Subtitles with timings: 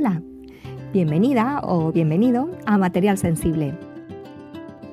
[0.00, 0.22] Hola,
[0.92, 3.74] bienvenida o bienvenido a Material Sensible,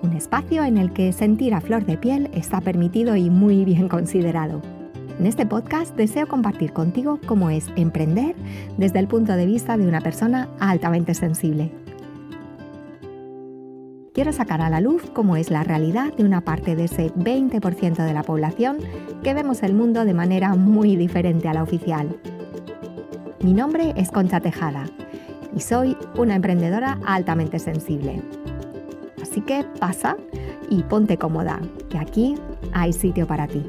[0.01, 3.87] un espacio en el que sentir a flor de piel está permitido y muy bien
[3.87, 4.63] considerado.
[5.19, 8.35] En este podcast deseo compartir contigo cómo es emprender
[8.79, 11.71] desde el punto de vista de una persona altamente sensible.
[14.11, 18.03] Quiero sacar a la luz cómo es la realidad de una parte de ese 20%
[18.03, 18.77] de la población
[19.21, 22.17] que vemos el mundo de manera muy diferente a la oficial.
[23.45, 24.85] Mi nombre es Concha Tejada
[25.55, 28.21] y soy una emprendedora altamente sensible.
[29.21, 30.17] Así que pasa
[30.69, 32.35] y ponte cómoda, que aquí
[32.73, 33.63] hay sitio para ti.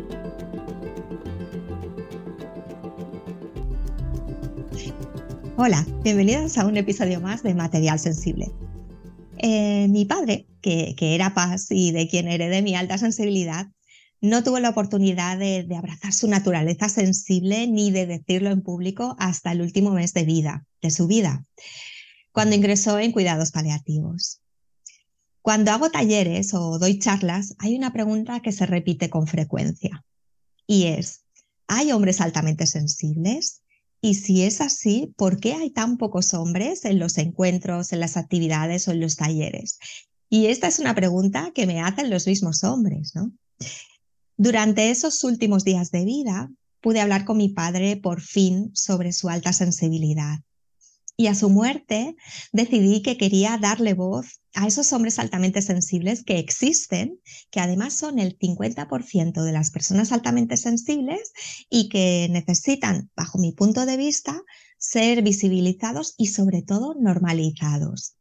[5.57, 8.51] Hola, bienvenidos a un episodio más de Material Sensible.
[9.39, 13.67] Eh, mi padre, que, que, era paz y de quien heredé mi alta sensibilidad,
[14.27, 19.53] no tuvo la oportunidad de, abrazar su naturaleza sensible ni de decirlo en público hasta
[19.53, 21.45] el último mes de vida, de su vida,
[22.33, 24.41] cuando ingresó en cuidados paliativos.
[25.43, 30.05] Cuando hago talleres o doy charlas, hay una pregunta que se repite con frecuencia
[30.67, 31.23] y es,
[31.69, 33.63] ¿hay hombres altamente sensibles?
[34.01, 38.17] Y si es así, ¿por qué hay tan pocos hombres en los encuentros, en las
[38.17, 39.79] actividades o en los talleres?
[40.29, 43.33] Y esta es una pregunta que me hacen los mismos hombres, ¿no?
[44.39, 46.51] Durante esos últimos días de vida,
[46.83, 50.41] pude hablar con mi padre por fin sobre su alta sensibilidad.
[51.17, 52.17] Y a su muerte
[52.53, 57.19] decidí que quería darle voz a esos hombres altamente sensibles que existen,
[57.51, 61.33] que además son el 50% de las personas altamente sensibles
[61.71, 64.43] y que necesitan, bajo mi punto de vista,
[64.77, 68.16] ser visibilizados y sobre todo normalizados.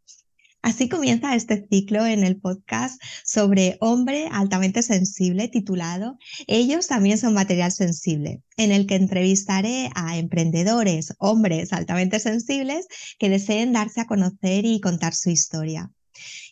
[0.66, 7.36] Así comienza este ciclo en el podcast sobre hombre altamente sensible titulado Ellos también son
[7.36, 12.88] material sensible, en el que entrevistaré a emprendedores, hombres altamente sensibles
[13.20, 15.92] que deseen darse a conocer y contar su historia.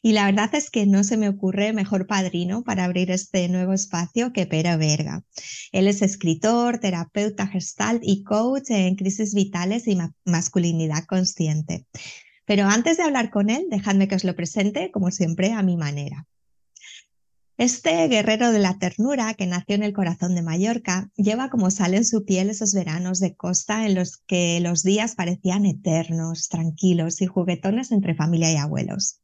[0.03, 3.73] Y la verdad es que no se me ocurre mejor padrino para abrir este nuevo
[3.73, 5.23] espacio que Pero Verga.
[5.71, 11.87] Él es escritor, terapeuta gestalt y coach en crisis vitales y masculinidad consciente.
[12.45, 15.77] Pero antes de hablar con él, dejadme que os lo presente, como siempre, a mi
[15.77, 16.27] manera.
[17.57, 21.93] Este guerrero de la ternura que nació en el corazón de Mallorca lleva como sal
[21.93, 27.21] en su piel esos veranos de costa en los que los días parecían eternos, tranquilos
[27.21, 29.21] y juguetones entre familia y abuelos.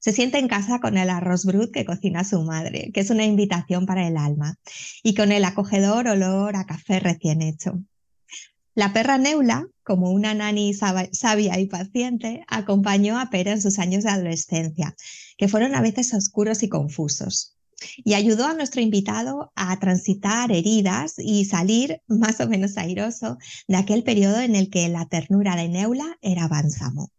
[0.00, 3.24] Se siente en casa con el arroz brut que cocina su madre, que es una
[3.24, 4.56] invitación para el alma,
[5.02, 7.82] y con el acogedor olor a café recién hecho.
[8.78, 14.04] La perra Neula, como una nani sabia y paciente, acompañó a Pera en sus años
[14.04, 14.94] de adolescencia,
[15.36, 17.56] que fueron a veces oscuros y confusos,
[17.96, 23.78] y ayudó a nuestro invitado a transitar heridas y salir más o menos airoso de
[23.78, 27.10] aquel periodo en el que la ternura de Neula era bálsamo.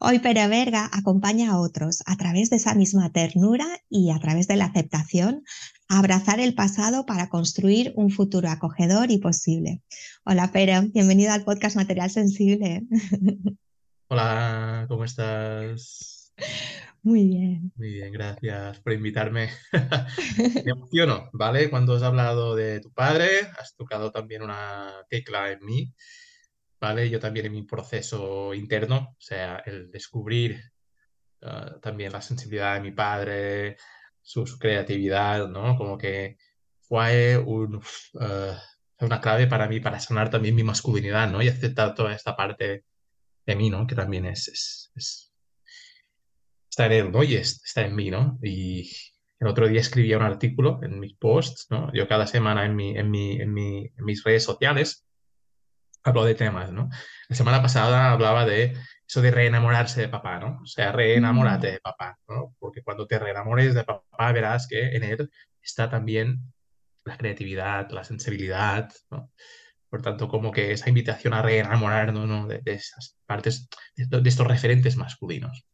[0.00, 4.46] Hoy Pere Verga acompaña a otros a través de esa misma ternura y a través
[4.46, 5.42] de la aceptación
[5.88, 9.82] a abrazar el pasado para construir un futuro acogedor y posible.
[10.24, 12.84] Hola Pere, bienvenido al podcast Material Sensible.
[14.08, 16.32] Hola, ¿cómo estás?
[17.02, 17.72] Muy bien.
[17.74, 19.50] Muy bien, gracias por invitarme.
[20.64, 21.70] Me emociono, ¿vale?
[21.70, 23.28] Cuando has hablado de tu padre,
[23.58, 25.92] has tocado también una tecla en mí
[26.80, 27.10] ¿vale?
[27.10, 30.62] Yo también en mi proceso interno, o sea, el descubrir
[31.42, 33.76] ah, también la sensibilidad de mi padre,
[34.22, 35.76] su, creatividad, ¿no?
[35.76, 36.38] Como que
[36.80, 37.82] fue un,
[38.20, 38.62] ah,
[39.00, 41.42] una clave para mí para sanar también mi masculinidad, ¿no?
[41.42, 42.84] Y aceptar toda esta parte
[43.46, 43.86] de mí, ¿no?
[43.86, 44.48] Que también es,
[44.94, 45.32] es,
[46.70, 47.22] está en él, ¿no?
[47.24, 48.38] Y está en mí, ¿no?
[48.42, 48.90] Y
[49.40, 51.92] el otro día escribía un artículo en mis posts, ¿no?
[51.94, 55.07] Yo cada semana en, mi, en, mi, en, mi, en mis redes sociales
[56.02, 56.88] hablo de temas, ¿no?
[57.28, 58.76] La semana pasada hablaba de
[59.06, 60.60] eso de reenamorarse de papá, ¿no?
[60.62, 61.72] O sea, reenamórate mm.
[61.72, 62.54] de papá, ¿no?
[62.58, 65.30] Porque cuando te reenamores de papá verás que en él
[65.62, 66.52] está también
[67.04, 69.30] la creatividad, la sensibilidad, ¿no?
[69.88, 72.46] Por tanto, como que esa invitación a reenamorarnos ¿no?
[72.46, 75.64] de, esas partes, de, estos referentes masculinos.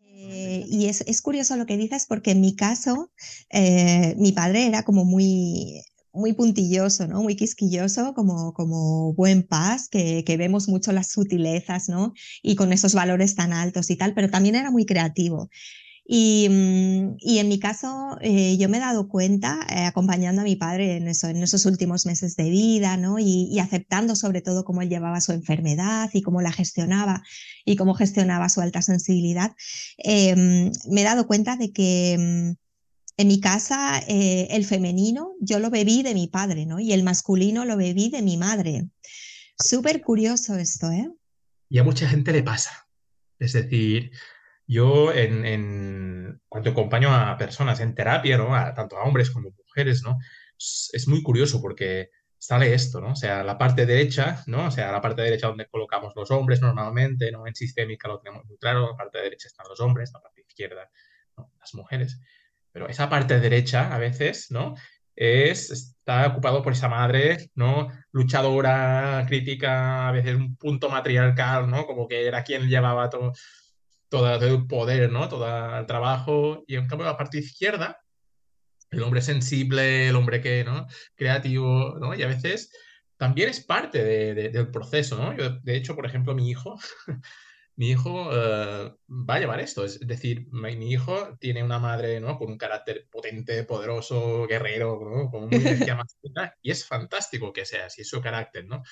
[0.00, 3.10] Eh, y es, es, curioso lo que dices porque en mi caso,
[3.50, 7.22] eh, mi padre era como muy muy puntilloso, ¿no?
[7.22, 12.12] Muy quisquilloso, como, como buen paz, que, que, vemos mucho las sutilezas, ¿no?
[12.42, 15.50] Y con esos valores tan altos y tal, pero también era muy creativo.
[16.12, 20.44] Y, mm, y en mi caso, eh, yo me he dado cuenta, eh, acompañando a
[20.44, 23.20] mi padre en, eso, en esos últimos meses de vida, ¿no?
[23.20, 27.22] Y, y, aceptando sobre todo cómo él llevaba su enfermedad y cómo la gestionaba
[27.64, 29.52] y cómo gestionaba su alta sensibilidad,
[29.98, 30.34] eh,
[30.90, 32.69] me he dado cuenta de que mm,
[33.20, 36.80] en mi casa, eh, el femenino yo lo bebí de mi padre, ¿no?
[36.80, 38.88] Y el masculino lo bebí de mi madre.
[39.58, 41.06] Súper curioso esto, ¿eh?
[41.68, 42.88] Y a mucha gente le pasa.
[43.38, 44.10] Es decir,
[44.66, 48.48] yo en, cuando acompaño a personas en terapia, ¿no?
[48.74, 50.16] tanto a hombres como mujeres, ¿no?
[50.56, 52.08] Es, muy curioso porque
[52.38, 53.12] sale esto, ¿no?
[53.12, 54.68] O sea, la parte derecha, ¿no?
[54.68, 57.46] O sea, la parte derecha donde colocamos los hombres normalmente, ¿no?
[57.46, 60.90] En sistémica lo tenemos muy claro, la parte derecha están los hombres, la parte izquierda,
[61.36, 62.18] las mujeres.
[62.72, 64.74] Pero esa parte derecha, a veces, ¿no?
[65.16, 67.88] Es, está ocupado por esa madre, ¿no?
[68.12, 71.86] Luchadora, crítica, a veces un punto matriarcal, ¿no?
[71.86, 73.32] Como que era quien llevaba todo
[74.10, 75.28] todo, el poder, ¿no?
[75.28, 76.64] Todo el trabajo.
[76.66, 78.02] Y en cambio, la parte izquierda,
[78.90, 80.86] el hombre sensible, el hombre que, ¿no?
[81.14, 82.14] Creativo, ¿no?
[82.14, 82.72] Y a veces
[83.16, 85.36] también es parte del proceso, ¿no?
[85.36, 86.78] Yo, de hecho, por ejemplo, mi hijo,
[87.80, 89.86] mi hijo eh, va a llevar esto.
[89.86, 92.36] Es decir, mi, hijo tiene una madre, ¿no?
[92.36, 95.30] Con un carácter potente, poderoso, guerrero, ¿no?
[95.30, 96.54] Con mucha energía masculina.
[96.60, 98.82] Y es fantástico que sea así, es su carácter, ¿no?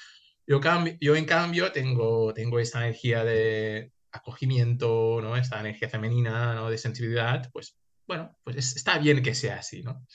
[0.47, 0.59] Yo,
[1.03, 5.37] yo en cambio tengo, tengo esa energía de, acogimiento, ¿no?
[5.37, 6.71] Esta energía femenina, ¿no?
[6.71, 7.77] De sensibilidad, pues
[8.07, 10.07] bueno, pues está bien que sea así, ¿no?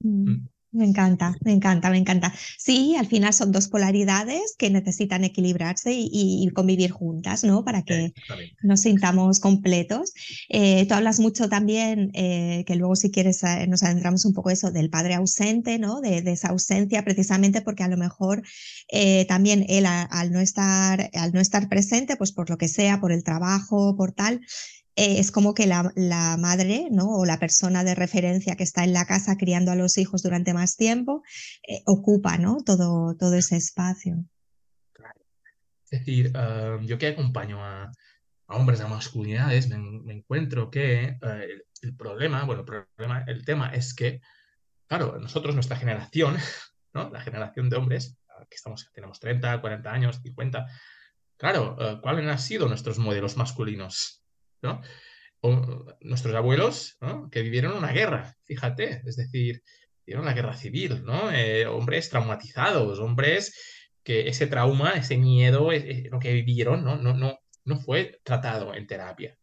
[0.00, 0.46] Mm.
[0.72, 2.32] Me encanta, me encanta, me encanta.
[2.56, 7.64] Sí, al final son dos polaridades que necesitan equilibrarse y, convivir juntas, ¿no?
[7.64, 8.12] Para que
[8.62, 10.12] nos sintamos completos.
[10.48, 14.50] Eh, tú hablas mucho también, eh, que luego si quieres eh, nos adentramos un poco
[14.50, 16.00] eso del padre ausente, ¿no?
[16.00, 18.42] De, esa ausencia precisamente porque a lo mejor
[19.26, 23.10] también él al, no estar, al no estar presente, pues por lo que sea, por
[23.10, 24.40] el trabajo, por tal,
[24.96, 27.16] eh, es como que la, madre ¿no?
[27.16, 30.52] o la persona de referencia que está en la casa criando a los hijos durante
[30.52, 31.22] más tiempo
[31.66, 32.58] eh, ocupa ¿no?
[32.64, 34.24] todo, todo ese espacio.
[35.90, 37.90] Es decir, ah, yo que acompaño a,
[38.46, 43.94] hombres, a masculinidades, me, encuentro que eh, el, problema, bueno, el problema, el tema es
[43.94, 44.20] que,
[44.86, 46.36] claro, nosotros, nuestra generación,
[46.94, 47.10] ¿no?
[47.10, 48.16] la generación de hombres,
[48.48, 50.66] que estamos, tenemos 30, 40 años, 50,
[51.36, 54.19] claro, ¿cuáles han sido nuestros modelos masculinos?
[56.00, 56.98] Nuestros abuelos,
[57.30, 59.62] Que vivieron una guerra, fíjate, es decir,
[60.06, 61.30] vivieron la guerra civil, ¿no?
[61.30, 63.54] Eh, hombres traumatizados, hombres
[64.02, 65.70] que ese trauma, ese miedo,
[66.10, 66.96] lo que vivieron, ¿no?
[66.96, 69.36] No, no, no fue tratado en terapia.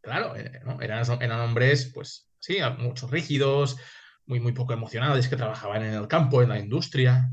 [0.00, 3.76] Claro, eh, eran, eran hombres, pues, sí, muchos rígidos,
[4.26, 7.30] muy, muy poco emocionados, que trabajaban en el campo, en la industria.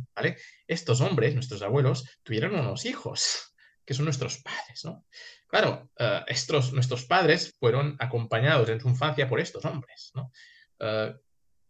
[0.68, 3.56] Estos hombres, nuestros abuelos, tuvieron unos hijos,
[3.86, 5.06] que son nuestros padres, ¿no?
[5.54, 10.32] Claro, eh, estos, nuestros padres fueron acompañados en su infancia por estos hombres, ¿no?
[10.80, 11.14] Eh,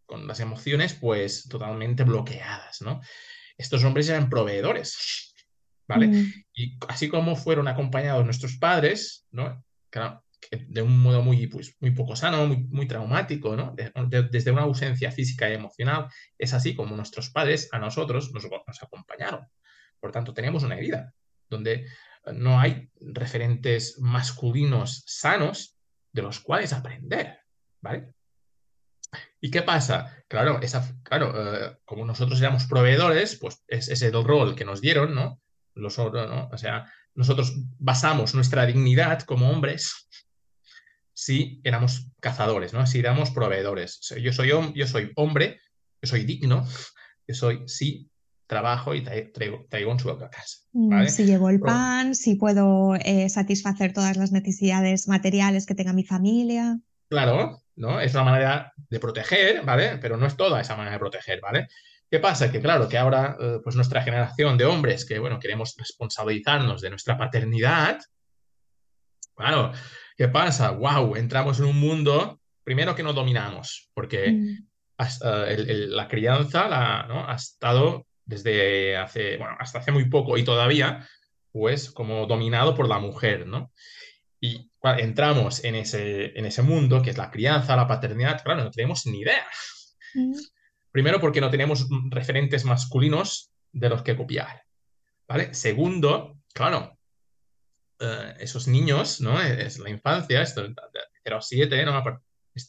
[0.06, 3.02] con las emociones pues totalmente bloqueadas, ¿no?
[3.58, 5.36] Estos hombres eran proveedores,
[5.86, 6.08] ¿vale?
[6.08, 6.34] Mm.
[6.54, 9.66] Y así como fueron acompañados nuestros padres, ¿no?
[9.90, 13.76] Claro, de un modo muy, pues, muy poco sano, muy, muy traumático, ¿no?
[13.76, 16.08] desde una ausencia física y emocional,
[16.38, 19.46] es así como nuestros padres a nosotros nos, nos acompañaron.
[20.00, 21.14] Por tanto, teníamos una herida
[21.50, 21.86] donde
[22.32, 25.78] no hay referentes masculinos sanos
[26.12, 27.40] de los cuales aprender,
[27.82, 28.14] ¿vale?
[29.42, 30.24] ¿Y qué pasa?
[30.28, 30.60] Claro,
[31.04, 35.42] claro eh, como nosotros éramos proveedores, pues es, ese el rol que nos dieron, ¿no?
[35.76, 36.50] ¿no?
[36.52, 40.08] O sea, nosotros basamos nuestra dignidad como hombres
[41.14, 42.86] si éramos cazadores, ¿no?
[42.88, 44.00] Si éramos proveedores.
[44.20, 45.62] yo, soy, yo soy hombre,
[46.02, 46.68] yo soy digno,
[47.28, 48.10] yo soy, sí,
[48.54, 50.60] trabajo y traigo, traigo un sueldo a casa.
[50.74, 55.94] Mm, si llevo el pan, si puedo eh, satisfacer todas las necesidades materiales que tenga
[55.94, 56.80] mi familia.
[57.10, 58.00] Claro, ¿no?
[58.00, 59.98] Es una manera de proteger, ¿vale?
[59.98, 61.68] Pero no es toda esa manera de proteger, ¿vale?
[62.10, 62.52] ¿Qué pasa?
[62.52, 66.92] Que claro, que ahora, eh, pues nuestra generación de hombres que, bueno, queremos responsabilizarnos de
[66.92, 68.00] nuestra paternidad,
[69.36, 69.72] claro,
[70.16, 70.72] ¿qué pasa?
[70.72, 71.16] ¡Wow!
[71.16, 74.58] Entramos en un mundo, primero que no dominamos, porque mm.
[75.24, 77.28] eh, la crianza la, ¿no?
[77.28, 81.08] ha estado desde hace, bueno, hasta hace muy poco y todavía,
[81.52, 83.72] pues como dominado por la mujer, ¿no?
[84.40, 88.72] Y entramos en ese, en ese mundo que es la crianza, la paternidad, claro, no
[88.72, 89.46] tenemos ni idea.
[90.14, 90.34] Mm.
[90.92, 94.64] Primero porque no tenemos referentes masculinos de los que copiar,
[95.28, 95.54] ¿vale?
[95.54, 96.98] Segundo, claro,
[98.00, 99.42] eh, esos niños, ¿no?
[99.42, 100.74] Es la infancia, esto de
[101.24, 102.04] 0 a 7, ¿no?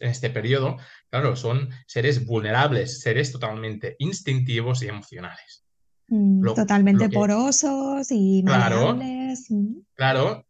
[0.00, 0.76] En este periodo,
[1.10, 5.64] claro, son seres vulnerables, seres totalmente instintivos y emocionales.
[6.08, 8.98] Mm, totalmente porosos y claro.
[9.94, 10.46] Claro,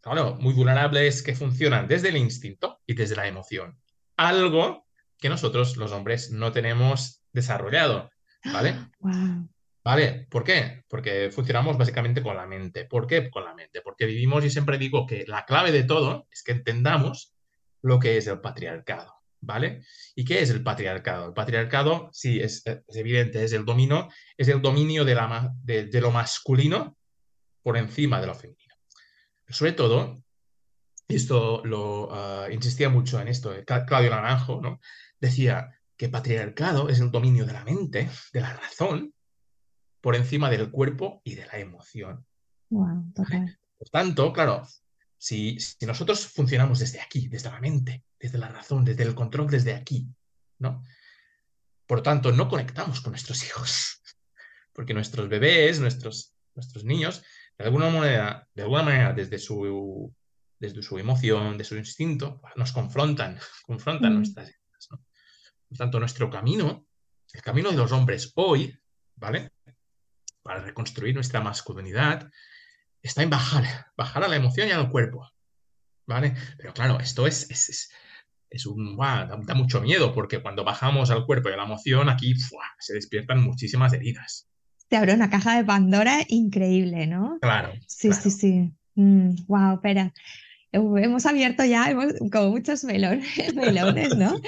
[0.00, 3.78] claro, muy vulnerables que funcionan desde el instinto y desde la emoción.
[4.16, 4.86] Algo
[5.18, 8.10] que nosotros, los hombres, no tenemos desarrollado,
[8.52, 8.74] ¿vale?
[9.82, 10.26] ¿Vale?
[10.28, 10.84] ¿Por qué?
[10.88, 12.84] Porque funcionamos básicamente con la mente.
[12.84, 13.80] ¿Por qué con la mente?
[13.80, 17.34] Porque vivimos, y siempre digo que la clave de todo es que entendamos
[17.82, 19.82] lo que es el patriarcado, ¿vale?
[20.14, 21.28] ¿Y qué es el patriarcado?
[21.28, 26.10] El patriarcado, sí, es, evidente, es el dominio, es el dominio de, la, de, lo
[26.10, 26.96] masculino
[27.62, 28.74] por encima de lo femenino.
[29.48, 30.22] sobre todo,
[31.08, 34.80] esto lo ah, insistía mucho en esto, eh, Claudio Naranjo, ¿no?
[35.20, 39.12] Decía que patriarcado es el dominio de la mente, de la razón,
[40.00, 42.26] por encima del cuerpo y de la emoción.
[43.78, 44.62] Por tanto, claro,
[45.20, 49.74] si, nosotros funcionamos desde aquí, desde la mente, desde la razón, desde el control, desde
[49.74, 50.08] aquí,
[50.58, 50.82] ¿no?
[51.86, 54.00] Por tanto, no conectamos con nuestros hijos,
[54.72, 57.22] porque nuestros bebés, nuestros, nuestros niños,
[57.58, 60.10] de alguna manera, de alguna manera desde su,
[60.58, 64.16] desde su emoción, de su instinto, nos confrontan, confrontan mm.
[64.16, 65.04] nuestras ideas, ¿no?
[65.68, 66.86] Por tanto, nuestro camino,
[67.34, 68.74] el camino de los hombres hoy,
[69.16, 69.52] ¿vale?
[70.42, 72.30] Para reconstruir nuestra masculinidad,
[73.02, 73.64] está en bajar,
[73.96, 75.28] bajar a la emoción y al cuerpo.
[76.06, 76.34] ¿Vale?
[76.56, 77.48] Pero claro, esto es,
[78.50, 78.96] es, un.
[78.96, 82.34] da, mucho miedo, porque cuando bajamos al cuerpo y a la emoción, aquí
[82.78, 84.48] se despiertan muchísimas heridas.
[84.88, 87.38] Te abre una caja de Pandora increíble, ¿no?
[87.40, 87.72] Claro.
[87.86, 88.72] Sí, sí, sí.
[88.96, 90.12] wow, mm, espera.
[90.72, 91.94] Hemos abierto ya
[92.32, 94.40] como muchos melones, ¿no?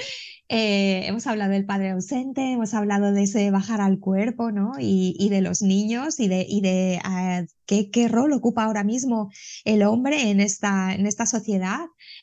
[0.55, 4.73] Eh, hemos hablado del padre ausente, hemos hablado de ese bajar al cuerpo, ¿no?
[4.77, 9.31] Y, de los niños y de, y de ah, qué, qué, rol ocupa ahora mismo
[9.65, 11.79] el hombre en esta, en esta sociedad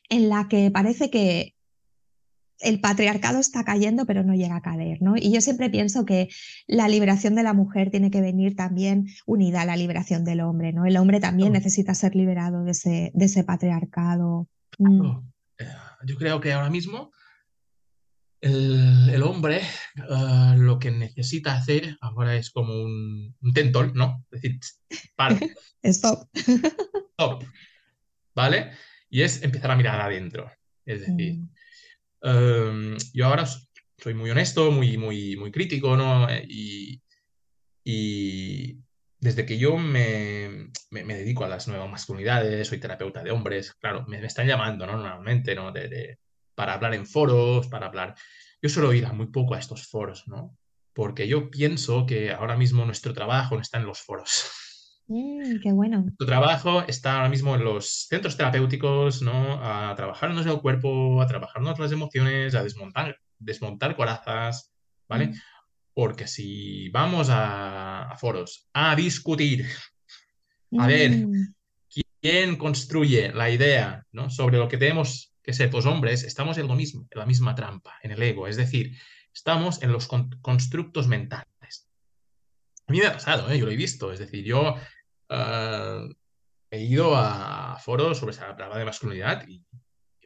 [0.07, 1.55] en la que parece que
[2.59, 5.17] el patriarcado está cayendo, pero no llega a caer, ¿no?
[5.17, 6.29] Y yo siempre pienso que
[6.67, 10.71] la liberación de la mujer tiene que venir también unida a la liberación del hombre,
[10.71, 10.85] ¿no?
[10.85, 14.47] El hombre también necesita ser liberado de ese, de ese patriarcado.
[14.77, 15.17] Mm.
[15.57, 15.65] Eh,
[16.05, 17.11] yo creo que ahora mismo
[18.41, 19.61] el, hombre
[20.09, 24.25] ah, lo que necesita hacer ahora es como un, un tentol, ¿no?
[24.31, 24.59] Es decir,
[25.15, 25.37] paro.
[25.83, 26.27] Stop.
[26.33, 27.43] Stop.
[28.35, 28.71] ¿Vale?
[29.09, 30.51] Y es empezar a mirar adentro.
[30.85, 31.49] Es decir, mm.
[32.23, 36.27] em, yo ahora soy muy honesto, muy, muy, muy crítico, ¿no?
[36.47, 37.01] Y,
[37.83, 38.79] y
[39.19, 44.03] desde que yo me, me, dedico a las nuevas masculinidades, soy terapeuta de hombres, claro,
[44.07, 44.93] me, me están llamando, ¿no?
[44.93, 45.71] Normalmente, ¿no?
[45.71, 46.17] de,
[46.61, 48.13] para hablar en foros, para hablar...
[48.61, 50.55] Yo suelo ir a muy poco a estos foros, ¿no?
[50.93, 54.43] Porque yo pienso que ahora mismo nuestro trabajo no está en los foros.
[55.07, 56.01] Mm, qué bueno.
[56.01, 59.59] Nuestro trabajo está ahora mismo en los centros terapéuticos, ¿no?
[59.59, 64.71] A trabajarnos el cuerpo, a trabajarnos las emociones, a desmontar, desmontar corazas,
[65.09, 65.29] ¿vale?
[65.29, 65.33] Mm.
[65.95, 69.65] Porque si vamos a, foros a discutir,
[70.77, 71.55] a ver mm.
[72.21, 74.29] quién construye la idea ¿no?
[74.29, 77.99] sobre lo que tenemos ser pues hombres, estamos en lo mismo, en la misma trampa,
[78.03, 78.47] en el ego.
[78.47, 78.97] Es decir,
[79.33, 81.89] estamos en los constructos mentales.
[82.87, 83.57] A mí me ha pasado, ¿eh?
[83.57, 84.11] yo lo he visto.
[84.11, 84.75] Es decir, yo
[85.29, 86.09] eh,
[86.71, 89.65] he ido a foros sobre esa palabra de masculinidad y,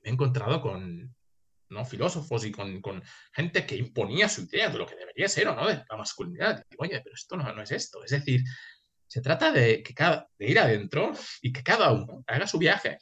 [0.03, 1.15] me he encontrado con
[1.69, 1.85] ¿no?
[1.85, 3.03] filósofos y con,
[3.33, 6.63] gente que imponía su idea de lo que debería ser o no de la masculinidad.
[6.69, 8.03] Y oye, pero esto no, no, es esto.
[8.03, 8.43] Es decir,
[9.07, 12.99] se trata de, que cada, de ir adentro y que cada uno haga su viaje.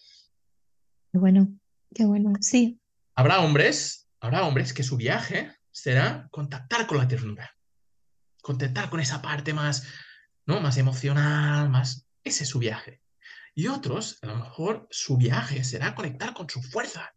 [1.12, 1.60] Bueno,
[1.94, 2.80] Qué bueno, sí.
[3.16, 7.56] Habrá hombres, habrá hombres que su viaje será contactar con la ternura,
[8.42, 9.88] contactar con esa parte más,
[10.46, 10.60] ¿no?
[10.62, 12.08] Más emocional, más...
[12.24, 13.02] Ese es su viaje.
[13.54, 17.14] Y otros, a lo mejor, su viaje será conectar con su fuerza,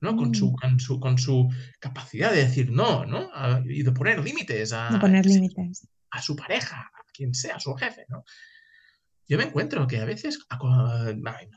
[0.00, 0.16] ¿no?
[0.16, 0.78] Con, su, mm.
[0.78, 1.48] su, con su
[1.80, 3.30] capacidad de decir no, ¿no?
[3.64, 4.98] y de poner límites a...
[5.00, 5.88] poner límites.
[6.10, 8.24] A su pareja, a quien sea, a su jefe, ¿no?
[9.28, 10.58] Yo me encuentro que a veces a,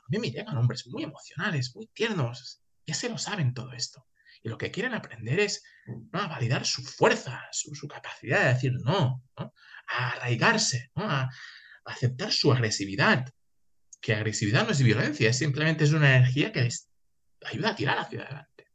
[0.09, 2.60] mí me llegan hombres muy emocionales, muy tiernos,
[2.91, 4.05] ya se lo saben todo esto.
[4.43, 5.63] Y lo que quieren aprender es
[6.11, 9.51] a validar su fuerza, su, capacidad de decir no, a
[9.87, 11.29] arraigarse, a,
[11.85, 13.25] aceptar su agresividad.
[14.01, 16.89] Que agresividad no es violencia, simplemente es una energía que les
[17.45, 18.65] ayuda a tirar hacia adelante.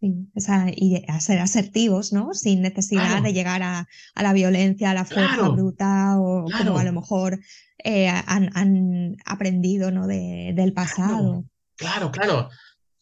[0.00, 0.30] Sí,
[0.76, 2.34] y a ser asertivos, ¿no?
[2.34, 6.92] Sin necesidad de llegar a, la violencia, a la fuerza bruta o como a lo
[6.92, 7.40] mejor
[7.82, 10.06] eh, han, aprendido ¿no?
[10.06, 11.44] del pasado.
[11.76, 12.48] Claro, claro.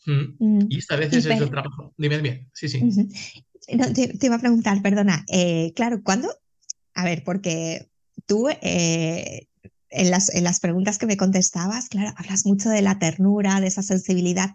[0.07, 0.37] Mm.
[0.39, 0.67] Mm.
[0.69, 1.93] Y esta vez es el trabajo.
[1.97, 2.49] Dime, dime.
[2.55, 2.81] Sí, sí.
[3.67, 5.25] te, iba a preguntar, perdona.
[5.29, 6.29] Eh, claro, ¿cuándo?
[6.95, 7.89] A ver, porque
[8.27, 9.49] tú eh,
[9.91, 13.67] en, las, en las preguntas que me contestabas, claro, hablas mucho de la ternura, de
[13.67, 14.55] esa sensibilidad.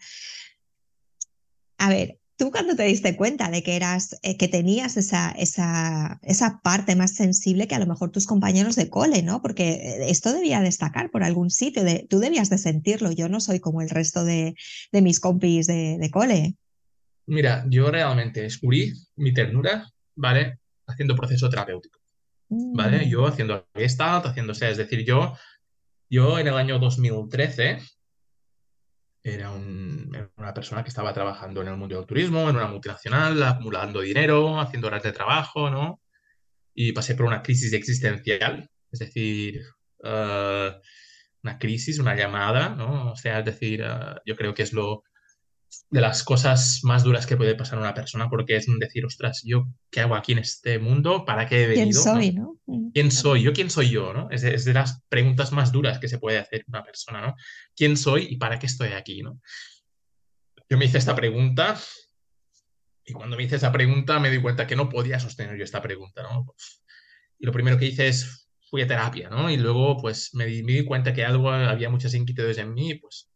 [1.78, 6.20] A ver, tú cuando te diste cuenta de que eras, eh, que tenías esa, esa,
[6.24, 9.44] esa, parte más sensible que a lo mejor tus compañeros de cole, ¿no?
[9.44, 13.42] Porque eh, esto debía destacar por algún sitio, de, tú debías de sentirlo, yo no
[13.42, 14.56] soy como el resto de,
[14.92, 16.56] de mis compis de, de, cole.
[17.28, 20.58] Mira, yo realmente descubrí mi ternura, ¿vale?
[20.88, 22.00] Haciendo proceso terapéutico,
[22.50, 23.06] ¿vale?
[23.06, 23.10] Mm.
[23.10, 25.38] Yo haciendo Gestalt, haciendo, es decir, yo,
[26.10, 27.78] yo en el año 2013
[29.24, 34.02] era, una persona que estaba trabajando en el mundo del turismo, en una multinacional, acumulando
[34.02, 36.02] dinero, haciendo horas de trabajo, ¿no?
[36.74, 39.62] Y pasé por una crisis existencial, es decir,
[40.00, 43.12] una crisis, una llamada, ¿no?
[43.12, 43.84] O sea, es decir,
[44.26, 45.04] yo creo que es lo
[45.90, 49.42] de las cosas más duras que puede pasar a una persona, porque es decir, ostras,
[49.44, 51.26] ¿yo qué hago aquí en este mundo?
[51.26, 52.02] ¿Para qué he venido?
[52.02, 52.60] ¿Quién soy, no?
[52.66, 52.92] Mm.
[52.92, 53.44] ¿Quién soy?
[53.44, 54.14] ¿Yo quién soy yo?
[54.14, 54.30] ¿no?
[54.30, 57.36] Es, de, las preguntas más duras que se puede hacer una persona, ¿no?
[57.76, 59.40] ¿Quién soy y para qué estoy aquí, ¿no?
[60.70, 61.78] Yo me hice esta pregunta
[63.06, 65.82] y cuando me hice esa pregunta me di cuenta que no podía sostener yo esta
[65.82, 66.46] pregunta, ¿no?
[67.40, 69.50] Y lo primero que hice es fui a terapia, ¿no?
[69.50, 72.96] Y luego pues me di, me di cuenta que algo había muchas inquietudes en mí,
[72.96, 73.31] pues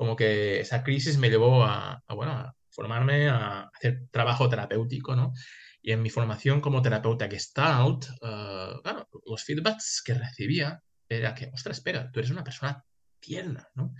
[0.00, 5.34] como que esa crisis me llevó a, bueno, a formarme, a hacer trabajo terapéutico, ¿no?
[5.82, 11.50] Y en mi formación como terapeuta Gestalt, uh, claro, los feedbacks que recibía era que,
[11.52, 12.82] ostras, espera, tú eres una persona
[13.20, 13.92] tierna, ¿no?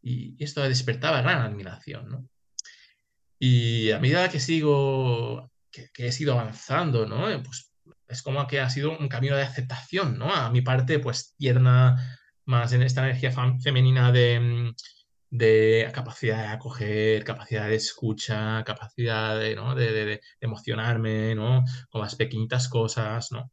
[0.00, 2.26] Y, esto despertaba gran admiración, ¿no?
[3.38, 7.26] Y a medida que sigo, que, he sido avanzando, ¿no?
[7.42, 7.74] Pues
[8.08, 10.34] es como que ha sido un camino de aceptación, ¿no?
[10.34, 14.74] A mi parte, pues tierna, más en esta energía femenina de mm,
[15.30, 19.74] de capacidad de acoger, capacidad de escucha, capacidad de, ¿no?
[19.74, 21.64] de, emocionarme, ¿no?
[21.90, 23.50] Con las pequeñitas cosas, ¿no?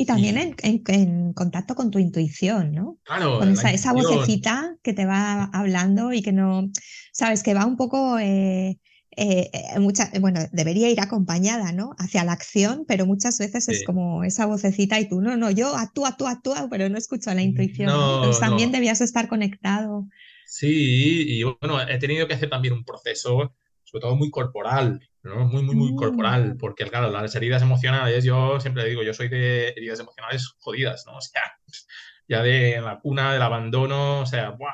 [0.00, 2.98] Y también En, contacto con tu intuición, ¿no?
[3.02, 3.40] Claro.
[3.40, 6.70] Con esa, esa, vocecita que te va hablando y que no,
[7.12, 8.78] sabes, que va un poco, eh,
[9.16, 11.96] eh, eh, bueno, debería ir acompañada, ¿no?
[11.98, 15.76] Hacia la acción, pero muchas veces es como esa vocecita y tú, no, no, yo
[15.76, 17.88] actúa, actúa, actúa, pero no escucho la intuición.
[17.88, 20.06] Entonces también debías estar conectado.
[20.50, 25.46] Sí, y bueno, he tenido que hacer también un proceso, sobre todo muy corporal, ¿no?
[25.46, 26.56] Muy, muy, muy corporal, mm.
[26.56, 31.18] porque claro, las heridas emocionales, yo siempre digo, yo soy de heridas emocionales jodidas, ¿no?
[31.18, 31.42] O sea,
[32.28, 34.72] ya de la cuna, del abandono, o sea, ¡buah!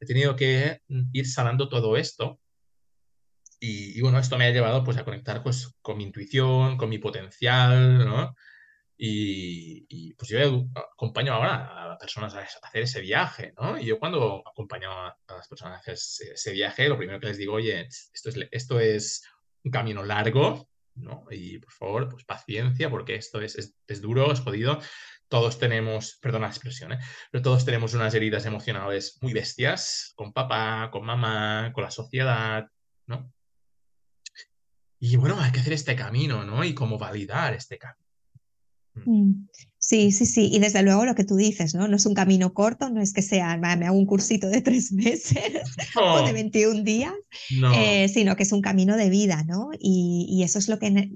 [0.00, 0.80] He tenido que
[1.12, 2.40] ir sanando todo esto.
[3.60, 6.88] Y, y, bueno, esto me ha llevado pues a conectar pues con mi intuición, con
[6.88, 8.34] mi potencial, ¿no?
[8.96, 13.78] Y, pues yo acompaño ahora a las personas a hacer ese viaje, ¿no?
[13.78, 17.38] Y yo cuando acompaño a, las personas a hacer ese, viaje, lo primero que les
[17.38, 19.24] digo, oye, esto es, esto es
[19.64, 21.24] un camino largo, ¿no?
[21.30, 24.80] Y por favor, pues paciencia, porque esto es, es, duro, es jodido.
[25.28, 26.98] Todos tenemos, perdona la expresión, ¿eh?
[27.32, 32.66] pero todos tenemos unas heridas emocionales muy bestias, con papá, con mamá, con la sociedad,
[33.06, 33.32] ¿no?
[35.00, 36.62] Y bueno, hay que hacer este camino, ¿no?
[36.62, 38.03] Y cómo validar este camino.
[39.06, 39.46] Mm.
[39.78, 40.48] Sí, sí, sí.
[40.50, 41.88] Y desde luego lo que tú dices, ¿no?
[41.88, 44.92] No es un camino corto, no es que sea, me hago un cursito de tres
[44.92, 45.38] meses
[45.94, 47.12] o de 21 días,
[47.76, 49.70] eh, sino que es un camino de vida, ¿no?
[49.78, 51.10] Y, eso es lo que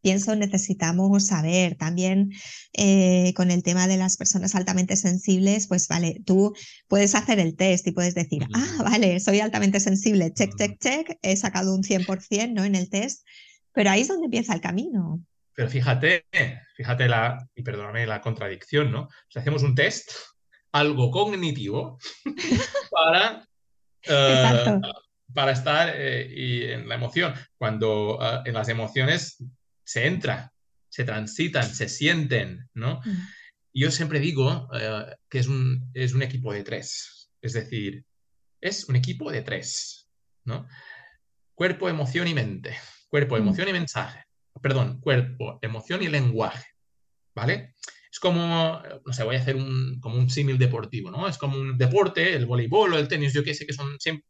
[0.00, 1.76] pienso necesitamos saber.
[1.76, 2.32] También
[2.72, 6.54] eh, con el tema de las personas altamente sensibles, pues vale, tú
[6.88, 11.18] puedes hacer el test y puedes decir, ah, vale, soy altamente sensible, check, check, check,
[11.22, 12.64] he sacado un 100%, ¿no?
[12.64, 13.24] En el test,
[13.72, 15.22] pero ahí es donde empieza el camino.
[15.58, 16.24] Pero fíjate,
[16.76, 19.08] fíjate la, y perdóname la contradicción, ¿no?
[19.08, 20.12] O hacemos un test,
[20.70, 21.98] algo cognitivo,
[22.92, 23.44] para,
[24.02, 24.80] eh,
[25.34, 27.34] para estar eh, y en la emoción.
[27.56, 29.42] Cuando eh, en las emociones
[29.82, 30.52] se entra,
[30.88, 33.00] se transitan, se sienten, ¿no?
[33.04, 33.18] Mm.
[33.74, 34.68] Yo siempre digo
[35.28, 37.32] que es un, es un equipo de tres.
[37.42, 38.04] Es decir,
[38.60, 40.08] es un equipo de tres,
[40.44, 40.68] ¿no?
[41.56, 42.78] Cuerpo, emoción y mente.
[43.08, 43.38] Cuerpo, mm.
[43.38, 44.27] emoción y mensaje
[44.60, 46.66] perdón, cuerpo, emoción y lenguaje,
[47.34, 47.74] ¿vale?
[48.10, 51.28] Es como, no sé, voy a hacer un, como un símil deportivo, ¿no?
[51.28, 54.24] Es como un deporte, el voleibol o el tenis, yo qué sé, que son siempre,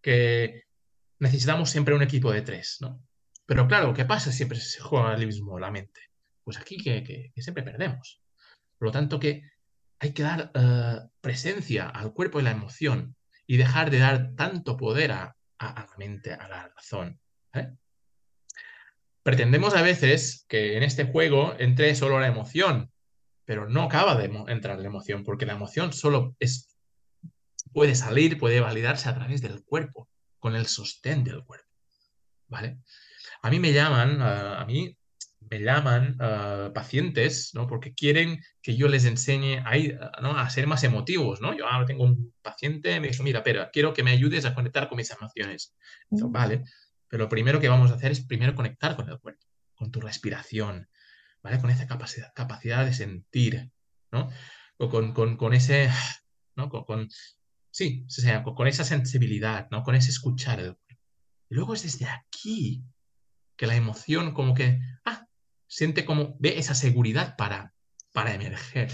[0.00, 0.62] que
[1.18, 3.02] necesitamos siempre un equipo de tres, ¿no?
[3.46, 6.00] Pero claro, ¿qué pasa si siempre se juega el mismo la mente?
[6.44, 8.22] Pues aquí que, siempre perdemos.
[8.78, 9.42] Por lo tanto, que
[9.98, 13.16] hay que dar eh, presencia al cuerpo y la emoción
[13.46, 17.20] y dejar de dar tanto poder a, a la mente, a la razón.
[17.52, 17.68] ¿eh?
[19.24, 22.92] Pretendemos a veces que en este juego entre solo la emoción,
[23.46, 26.76] pero no acaba de entrar la emoción, porque la emoción solo es,
[27.72, 31.66] puede salir, puede validarse a través del cuerpo, con el sostén del cuerpo.
[32.48, 32.76] ¿Vale?
[33.40, 34.94] A mí me llaman, a mí
[35.50, 36.18] me llaman
[36.74, 37.66] pacientes, ¿no?
[37.66, 40.36] Porque quieren que yo les enseñe a, ¿no?
[40.36, 41.56] a ser más emotivos, ¿no?
[41.56, 44.86] Yo ahora tengo un paciente, me dijo, mira, pero quiero que me ayudes a conectar
[44.86, 45.74] con mis emociones.
[46.10, 46.30] Mm.
[46.30, 46.64] vale.
[47.14, 49.46] Pero lo primero que vamos a hacer es primero conectar con el cuerpo,
[49.76, 50.88] con tu respiración,
[51.44, 51.60] ¿vale?
[51.60, 53.70] Con esa capacidad, capacidad de sentir,
[54.10, 54.30] ¿no?
[54.78, 55.92] O con, con, ese,
[56.56, 56.68] ¿no?
[56.68, 57.08] Con,
[57.70, 58.04] sí,
[58.42, 59.84] con, esa sensibilidad, ¿no?
[59.84, 61.04] Con ese escuchar el cuerpo.
[61.48, 62.82] Y luego es desde aquí
[63.54, 65.28] que la emoción como que, ah,
[65.68, 67.74] siente como, ve esa seguridad para,
[68.12, 68.90] para emerger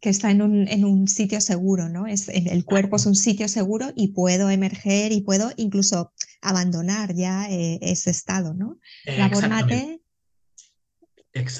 [0.00, 2.06] que está en un, en un, sitio seguro, ¿no?
[2.06, 7.50] Es, el cuerpo es un sitio seguro y puedo emerger y puedo incluso abandonar ya
[7.50, 8.78] eh, ese estado, ¿no?
[9.04, 9.28] La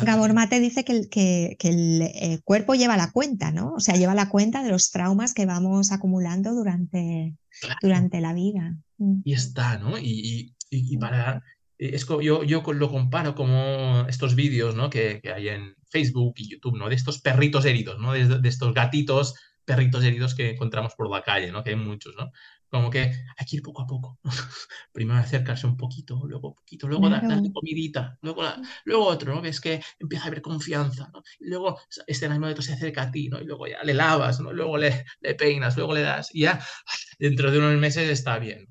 [0.05, 3.73] Gabor Mate dice que el, que, el eh, cuerpo lleva la cuenta, ¿no?
[3.75, 7.35] O sea, lleva la cuenta de los traumas que vamos acumulando durante,
[7.83, 8.77] durante la vida.
[8.99, 9.23] Mm.
[9.25, 9.99] Y está, ¿no?
[9.99, 11.43] Y, y, para...
[11.77, 14.91] Es yo, yo lo comparo como estos vídeos ¿no?
[14.91, 16.89] que, que, hay en Facebook y YouTube, ¿no?
[16.89, 18.13] De estos perritos heridos, ¿no?
[18.13, 21.63] De, de estos gatitos perritos heridos que encontramos por la calle, ¿no?
[21.63, 22.31] Que hay muchos, ¿no?
[22.69, 24.19] Como que hay que ir poco a poco.
[24.93, 28.43] Primero acercarse un poquito, luego poquito, luego darle comidita, luego,
[28.85, 29.41] luego otro, ¿no?
[29.41, 31.23] Ves que empieza a haber confianza, ¿no?
[31.39, 33.41] Y luego este animal se acerca a ti, ¿no?
[33.41, 34.53] Y luego ya le lavas, ¿no?
[34.53, 36.61] Luego le, le peinas, luego le das y ya
[37.19, 38.69] dentro de unos meses está bien.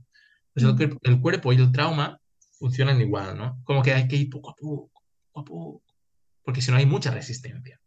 [0.53, 2.19] Pues el, el, cuerpo y el trauma
[2.59, 3.59] funcionan igual, ¿no?
[3.63, 4.91] Como que hay que ir poco a poco,
[5.31, 5.83] poco a poco,
[6.43, 7.79] porque si no hay mucha resistencia.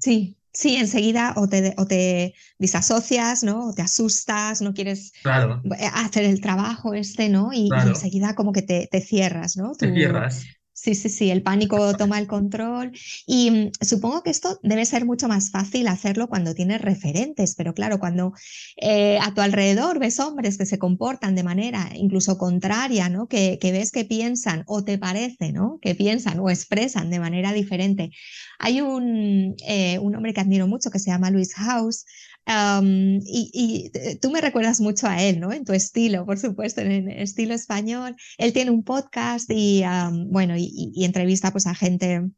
[0.00, 3.70] Sí, Sí, enseguida o te, o te disasocias, ¿no?
[3.70, 7.52] O te asustas, no quieres eh, hacer el trabajo este, ¿no?
[7.52, 9.72] Y, enseguida como que te, te cierras, ¿no?
[9.72, 10.46] te cierras.
[10.84, 12.92] Sí, sí, sí, el pánico toma el control
[13.26, 17.72] y mm, supongo que esto debe ser mucho más fácil hacerlo cuando tienes referentes, pero
[17.72, 18.34] claro, cuando
[18.76, 23.28] eh, a tu alrededor ves hombres que se comportan de manera incluso contraria, ¿no?
[23.28, 25.78] Que, que, ves que piensan o te parece, ¿no?
[25.80, 28.10] Que piensan o expresan de manera diferente.
[28.58, 32.04] Hay un, eh, un hombre que admiro mucho que se llama Luis House,
[32.46, 35.52] y, tú me recuerdas mucho a él, ¿no?
[35.52, 38.16] En tu estilo, por supuesto, en el estilo español.
[38.38, 39.82] Él tiene un podcast y,
[40.26, 42.30] bueno, y, entrevista pues a gente,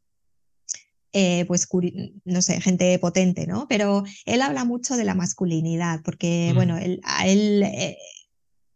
[1.13, 1.67] eh, pues,
[2.25, 3.67] no sé, gente potente, ¿no?
[3.67, 7.63] Pero él habla mucho de la masculinidad, porque, bueno, él, a él...
[7.63, 7.97] Eh,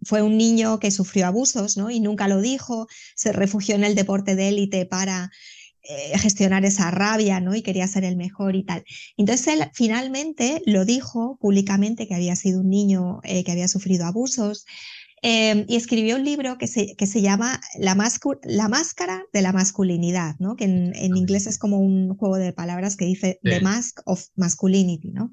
[0.03, 1.91] fue un niño que sufrió abusos, ¿no?
[1.91, 5.31] Y nunca lo dijo, se refugió en el deporte de élite para
[5.83, 7.55] eh, gestionar esa rabia, ¿no?
[7.55, 8.83] Y quería ser el mejor y tal.
[9.17, 14.05] Entonces él finalmente lo dijo públicamente que había sido un niño eh, que había sufrido
[14.05, 14.65] abusos
[15.23, 17.97] em, y escribió un libro que se, que se llama la,
[18.43, 20.55] la, máscara de la masculinidad, ¿no?
[20.55, 24.27] Que en, en, inglés es como un juego de palabras que dice The Mask of
[24.35, 25.31] Masculinity, ¿no?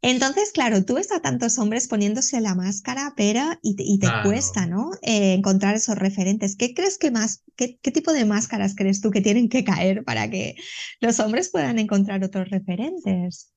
[0.00, 4.92] Entonces, claro, tú ves a tantos hombres poniéndose la máscara, pero y, te cuesta, ¿no?
[5.02, 6.56] Eh, encontrar esos referentes.
[6.56, 10.30] ¿Qué crees que más, qué, tipo de máscaras crees tú que tienen que caer para
[10.30, 10.54] que
[11.00, 13.52] los hombres puedan encontrar otros referentes?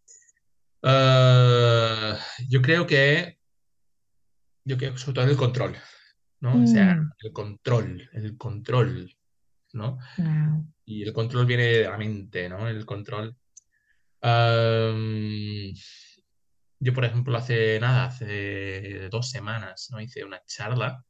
[0.82, 2.18] Ah,
[2.50, 3.38] yo creo que,
[4.66, 5.76] yo creo que sobre todo el control,
[6.40, 6.64] ¿no?
[6.64, 7.12] O sea, mm.
[7.20, 9.16] el control, el control,
[9.74, 10.00] ¿no?
[10.86, 12.68] Y el control viene de la mente, ¿no?
[12.68, 13.36] El control.
[16.84, 20.02] Yo, por ejemplo, hace nada, hace dos semanas, ¿no?
[20.02, 21.06] Hice una charla,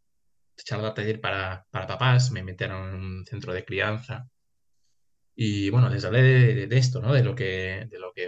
[0.57, 4.27] charla taller para, para papás, me metieron en un centro de crianza.
[5.33, 7.13] Y bueno, les hablé de, esto, ¿no?
[7.13, 8.27] De lo que, de lo que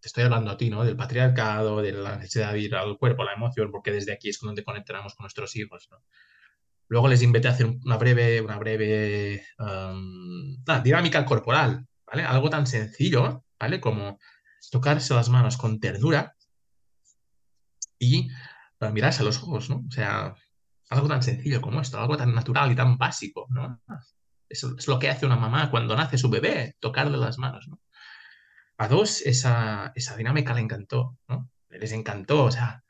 [0.00, 0.84] te estoy hablando a ti, ¿no?
[0.84, 4.28] Del patriarcado, de la necesidad de ir al cuerpo, a la emoción, porque desde aquí
[4.28, 5.88] es donde conectamos con nuestros hijos.
[6.88, 12.24] Luego les invité a hacer una breve, una breve um, dinámica corporal, ¿vale?
[12.24, 13.80] Algo tan sencillo, ¿vale?
[13.80, 14.18] Como
[14.70, 16.34] tocarse las manos con ternura
[17.98, 18.28] y
[18.78, 19.84] para mirarse a los ojos, ¿no?
[19.88, 20.34] O sea,
[20.90, 23.80] algo tan sencillo como esto, algo tan natural y tan básico, ¿no?
[24.48, 27.80] Eso es lo que hace una mamá cuando nace su bebé, tocarle las manos, ¿no?
[28.78, 31.50] A dos, esa, esa dinámica le encantó, ¿no?
[31.68, 32.84] Les encantó, o sea,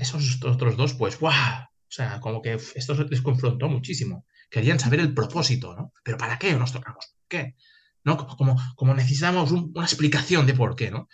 [0.00, 1.62] esos otros dos, pues, ¡guau!
[1.62, 4.26] O sea, como que esto les confrontó muchísimo.
[4.50, 5.92] Querían saber el propósito, ¿no?
[6.04, 7.06] ¿Pero para qué nos tocamos?
[7.16, 7.56] ¿Por qué?
[8.04, 8.16] ¿No?
[8.16, 11.08] Como, como necesitamos una explicación de por qué, ¿no?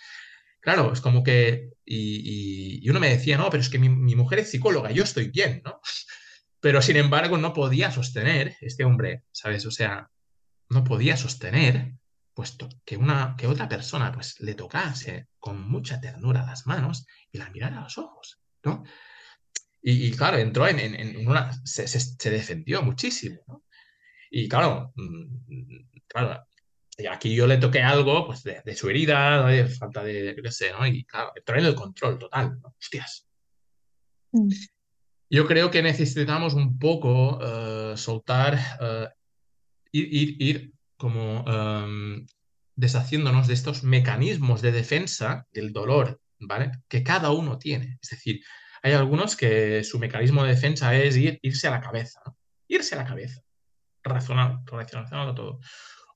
[0.67, 4.51] Claro, es como que, y, uno me decía, no, pero es que mi, mujer es
[4.51, 5.81] psicóloga, yo estoy bien, ¿no?
[6.61, 9.65] Pero sin embargo no podía sostener, este hombre, ¿sabes?
[9.67, 10.11] O sea,
[10.69, 11.93] no podía sostener,
[12.35, 17.39] puesto que, una, que otra persona pues le tocase con mucha ternura las manos y
[17.39, 18.83] la mirara a los ojos, ¿no?
[19.81, 23.63] Y, claro, entró en, una, se, se, defendió muchísimo, ¿no?
[24.33, 26.56] Y claro, mm, claro, y
[27.11, 30.87] aquí yo le toqué algo pues, de, su herida, de falta de, qué sé, ¿no?
[30.87, 32.75] Y claro, trae el control total, ¿no?
[32.79, 33.27] Hostias.
[34.33, 34.49] Mm.
[35.29, 39.09] Yo creo que necesitamos un poco eh, soltar, uh,
[39.93, 42.27] ir, ir, como em,
[42.77, 46.71] deshaciéndonos de estos mecanismos de defensa del dolor, ¿vale?
[46.89, 47.99] Que cada uno tiene.
[48.01, 48.41] Es decir,
[48.83, 52.37] hay algunos que su mecanismo de defensa es ir, irse a la cabeza, ¿no?
[52.69, 53.43] Irse a la cabeza,
[54.03, 55.61] razonando, racionalizando todo.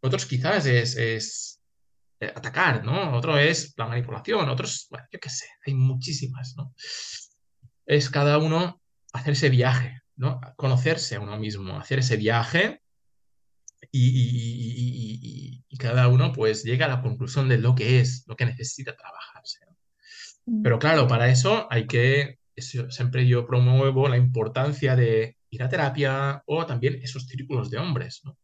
[0.01, 1.61] Otros quizás es,
[2.21, 3.17] eh, atacar, ¿no?
[3.17, 6.75] Otro es la manipulación, otros, bueno, yo qué sé, hay muchísimas, ¿no?
[7.87, 8.81] Es cada uno
[9.13, 10.41] hacer ese viaje, ¿no?
[10.57, 12.83] Conocerse a uno mismo, hacer ese viaje
[13.93, 18.95] y, cada uno pues llega a la conclusión de lo que es, lo que necesita
[18.95, 19.61] trabajarse.
[20.45, 20.63] Mm.
[20.63, 26.43] Pero claro, para eso hay que, siempre yo promuevo la importancia de ir a terapia
[26.45, 28.37] o también esos círculos de hombres, ¿no?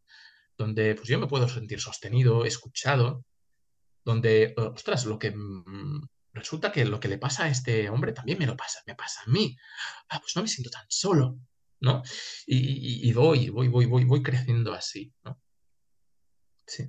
[0.57, 3.25] Donde pues yo me puedo sentir sostenido, escuchado,
[4.05, 8.39] donde, ostras, lo que mm, resulta que lo que le pasa a este hombre también
[8.39, 9.57] me lo pasa, me pasa a mí.
[10.09, 11.39] Ah, pues no me siento tan solo,
[11.81, 12.03] ¿no?
[12.47, 15.41] Y, voy, voy, voy, voy, voy creciendo así, ¿no?
[16.67, 16.89] Sí.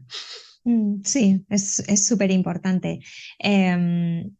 [0.63, 2.99] Mm, sí, es súper importante.
[3.39, 4.35] Em,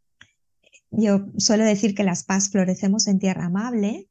[0.91, 4.09] yo suelo decir que las paz florecemos en tierra amable.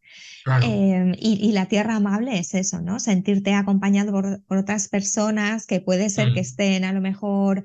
[0.62, 3.00] Em, y, la tierra amable es eso, ¿no?
[3.00, 7.64] Sentirte acompañado por, otras personas que puede ser que estén a lo mejor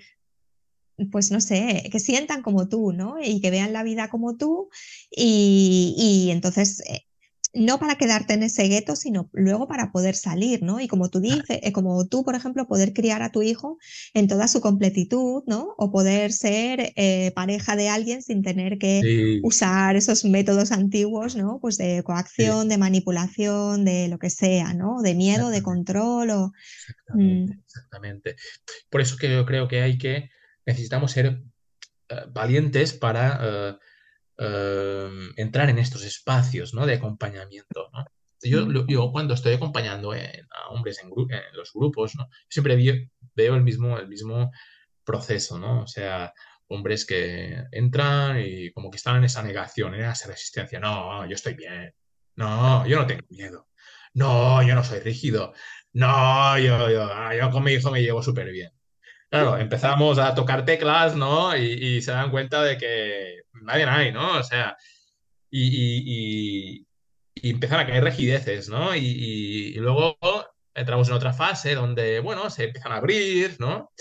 [1.12, 3.16] pues no sé, que sientan como tú, ¿no?
[3.24, 4.70] Y que vean la vida como tú
[5.10, 7.06] y, y entonces eh,
[7.54, 10.80] no para quedarte en ese gueto, sino luego para poder salir, ¿no?
[10.80, 13.78] Y como tú dices, eh, como tú, por ejemplo, poder criar a tu hijo
[14.14, 15.76] en toda su completitud, ¿no?
[15.78, 21.60] O poder ser eh, pareja de alguien sin tener que usar esos métodos antiguos, ¿no?
[21.60, 25.02] Pues de coacción, de manipulación, de lo que sea, ¿no?
[25.02, 26.54] De miedo, de control o...
[26.88, 27.60] Exactamente, mm.
[27.66, 28.36] exactamente.
[28.90, 30.30] Por eso que yo creo que hay que,
[30.66, 31.42] necesitamos ser
[32.10, 33.78] eh, valientes para
[34.44, 36.88] Em, entrar en estos espacios ¿no?
[36.88, 37.92] de acompañamiento.
[37.94, 38.06] ¿no?
[38.42, 41.12] Yo, yo, cuando estoy acompañando a hombres en,
[41.54, 42.28] los grupos, ¿no?
[42.50, 42.76] siempre
[43.36, 44.52] veo el mismo, el mismo
[45.04, 45.84] proceso, ¿no?
[45.84, 46.34] O sea,
[46.68, 50.80] hombres que entran y como que están en esa negación, en esa resistencia.
[50.80, 51.94] No, yo estoy bien.
[52.36, 53.68] No, yo no tengo miedo.
[54.16, 55.54] No, yo no soy rígido.
[55.94, 58.72] No, yo, yo, ah, yo con mi hijo me llevo súper bien.
[59.32, 61.56] Claro, empezamos a tocar teclas, ¿no?
[61.56, 64.40] Y, se dan cuenta de que nadie hay, ¿no?
[64.40, 64.76] O sea,
[65.50, 66.86] y,
[67.36, 68.94] empiezan a caer rigideces, ¿no?
[68.94, 70.18] Y, luego
[70.74, 73.92] entramos en otra fase donde, bueno, se empiezan a abrir, ¿no?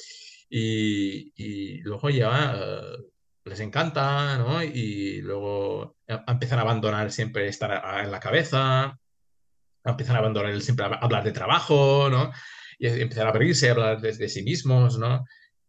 [0.51, 2.97] Y, luego ya eh,
[3.45, 4.65] les encanta, ¿no?
[4.65, 8.99] Y luego empiezan a abandonar siempre estar en la cabeza,
[9.85, 12.33] empiezan a abandonar siempre hablar de trabajo, ¿no?
[12.81, 15.25] Y empezar a abrirse, a hablar desde sí mismos, ¿no?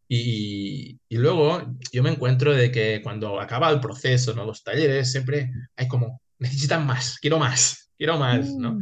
[0.07, 4.45] Y, y, luego yo me encuentro de que cuando acaba el proceso, ¿no?
[4.45, 8.73] Los talleres siempre hay como, necesitan más, quiero más, quiero más, ¿no?
[8.73, 8.81] Mm.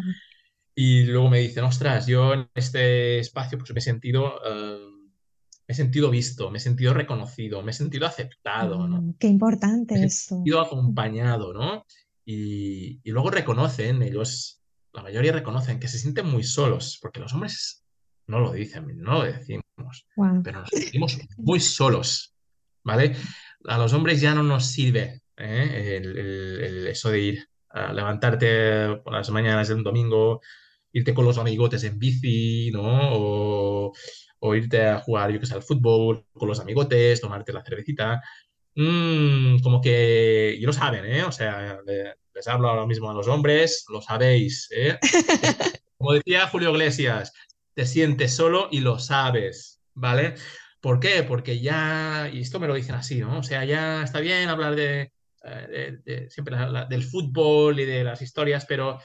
[0.76, 4.80] Y luego me dicen, ostras, yo en este espacio pues me he sentido, eh,
[5.68, 9.02] me he sentido visto, me he sentido reconocido, me he sentido aceptado, ¿no?
[9.02, 10.36] Mm, qué importante me he eso.
[10.36, 11.86] sentido acompañado, ¿no?
[12.26, 14.62] Y, y, luego reconocen, ellos,
[14.94, 17.79] la mayoría reconocen que se sienten muy solos, porque los hombres
[18.30, 20.08] no lo dicen, no lo decimos,
[20.44, 22.36] pero nos sentimos muy solos,
[22.84, 23.16] ¿vale?
[23.66, 26.00] A los hombres ya no nos sirve ¿eh?
[26.00, 30.42] el, eso de ir a levantarte por las mañanas de un domingo,
[30.94, 33.94] irte con los amigotes en bici, ¿no?
[34.42, 38.22] O, irte a jugar, yo que sé, al fútbol con los amigotes, tomarte la cervecita.
[38.76, 41.24] Mm, como que, y lo saben, ¿eh?
[41.24, 41.80] O sea,
[42.34, 45.00] les hablo ahora mismo a los hombres, lo sabéis, ¿eh?
[45.98, 47.34] Como decía Julio Iglesias,
[47.80, 50.36] te sientes solo y lo sabes, ¿vale?
[50.82, 51.24] ¿Por qué?
[51.24, 53.40] Porque ya, y esto me lo dicen así, ¿no?
[53.40, 55.14] O sea, ya está bien hablar de,
[55.46, 56.58] eh, siempre
[56.90, 59.00] del fútbol y de las historias, pero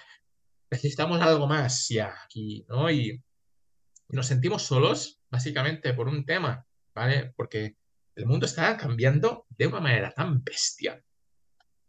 [0.73, 2.91] necesitamos algo más ya aquí, ¿no?
[2.91, 3.23] Y,
[4.09, 7.33] nos sentimos solos, básicamente, por un tema, ¿vale?
[7.37, 7.77] Porque
[8.17, 11.01] el mundo está cambiando de una manera tan bestia,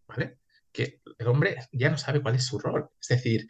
[0.07, 0.37] ¿vale?
[0.71, 2.91] Que el hombre ya no sabe cuál es su rol.
[3.01, 3.47] Es decir,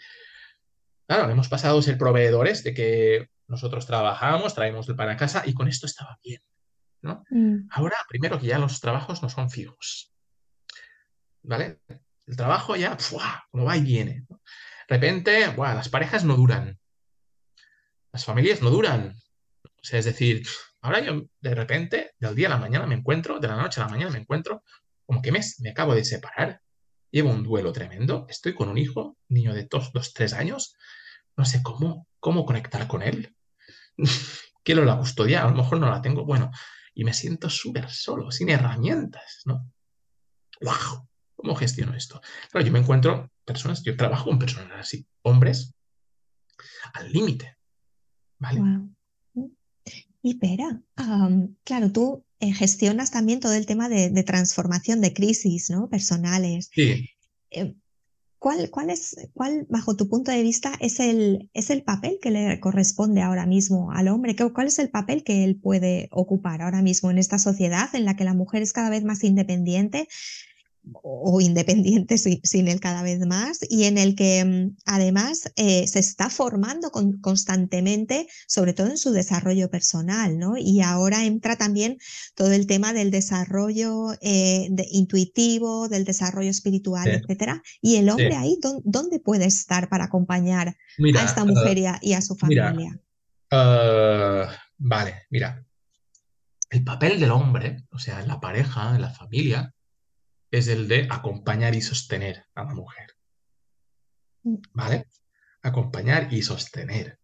[1.08, 5.44] Claro, hemos pasado a ser proveedores de que nosotros trabajamos, traemos el pan a casa
[5.46, 6.42] y con esto estaba bien.
[7.02, 7.24] ¿no?
[7.30, 7.68] Mm.
[7.72, 10.12] Ahora, primero que ya los trabajos no son fijos.
[11.44, 11.80] ¿Vale?
[12.26, 12.98] El trabajo ya,
[13.52, 14.26] como va y viene.
[14.90, 16.80] De repente, las parejas no duran.
[18.12, 19.16] Las familias no duran.
[19.64, 20.48] O sea, es decir,
[20.82, 23.84] ahora yo de repente, del día a la mañana me encuentro, de la noche a
[23.84, 24.64] la mañana me encuentro,
[25.06, 26.62] como que me, me acabo de separar
[27.16, 30.76] llevo un duelo tremendo, estoy con un hijo, niño de dos, dos tres años,
[31.38, 33.34] no sé cómo, cómo conectar con él.
[34.66, 36.52] Quiero la custodia, a lo mejor no la tengo, bueno,
[36.94, 39.72] y me siento súper solo, sin herramientas, ¿no?
[40.60, 41.08] ¡Wow!
[41.38, 42.20] ¿Cómo gestiono esto?
[42.52, 45.74] Claro, yo me encuentro personas, yo trabajo con personas así, hombres,
[46.96, 47.56] al límite,
[48.40, 48.62] ¿vale?
[50.22, 50.82] Y espera,
[51.64, 55.90] claro, tú eh, gestionas también todo el tema de, transformación de crisis ¿no?
[55.90, 56.70] personales.
[56.74, 57.10] Sí.
[57.52, 57.76] Eh,
[58.38, 62.30] ¿Cuál, cuál, es, ¿Cuál, bajo tu punto de vista, es el, es el papel que
[62.30, 64.36] le corresponde ahora mismo al hombre?
[64.36, 68.16] ¿Cuál es el papel que él puede ocupar ahora mismo en esta sociedad en la
[68.16, 70.08] que la mujer es cada vez más independiente?
[70.94, 76.00] O independiente sin, él cada vez más y en el que mm, además eh, se
[76.00, 80.58] está formando constantemente, sobre todo en su desarrollo personal, ¿no?
[80.58, 81.98] Y ahora entra también
[82.36, 87.62] todo el tema del desarrollo eh, intuitivo, del desarrollo espiritual, etcétera.
[87.82, 92.36] Y el hombre ahí, ¿dónde puede estar para acompañar a esta mujer y, a, su
[92.36, 93.00] familia?
[93.52, 95.64] Uh, vale, mira.
[96.70, 99.75] El papel del hombre, o sea, en la pareja, en la familia,
[100.58, 103.16] es el de acompañar y sostener a la mujer.
[104.74, 105.08] ¿Vale?
[105.62, 107.20] Acompañar y sostener.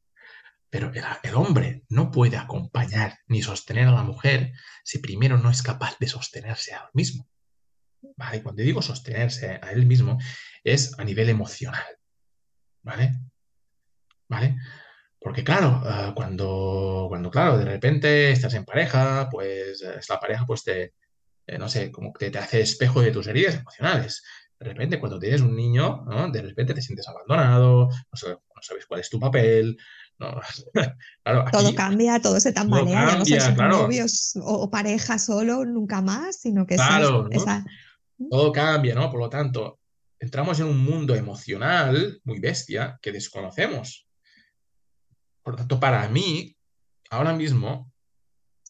[0.70, 5.50] Pero el, el, hombre no puede acompañar ni sostener a la mujer si primero no
[5.50, 7.28] es capaz de sostenerse a él mismo.
[8.17, 8.41] ¿Vale?
[8.41, 10.17] Cuando digo sostenerse a él mismo,
[10.63, 11.98] es a nivel emocional.
[12.84, 13.13] ¿Vale?
[14.28, 14.56] ¿Vale?
[15.20, 20.63] Porque claro, uh, cuando, cuando, claro, de repente estás en pareja, pues la pareja pues
[20.63, 20.94] te,
[21.51, 24.23] eh, no sé, como que te hace espejo de tus heridas emocionales.
[24.57, 26.31] De repente, cuando tienes un niño, ¿no?
[26.31, 29.77] De repente te sientes abandonado, no, sabes, no sabes cuál es tu papel.
[30.17, 30.39] No.
[31.23, 33.81] claro, aquí, todo cambia, todo se tambalea, todo cambia, ya no claro.
[33.81, 37.29] novios o, pareja solo, nunca más, sino que claro, ¿no?
[37.31, 37.65] esa...
[38.29, 39.11] todo cambia, ¿no?
[39.11, 39.79] Por lo tanto,
[40.19, 44.07] entramos en un mundo emocional muy bestia que desconocemos.
[45.43, 46.55] Por lo tanto, para mí,
[47.09, 47.91] ahora mismo,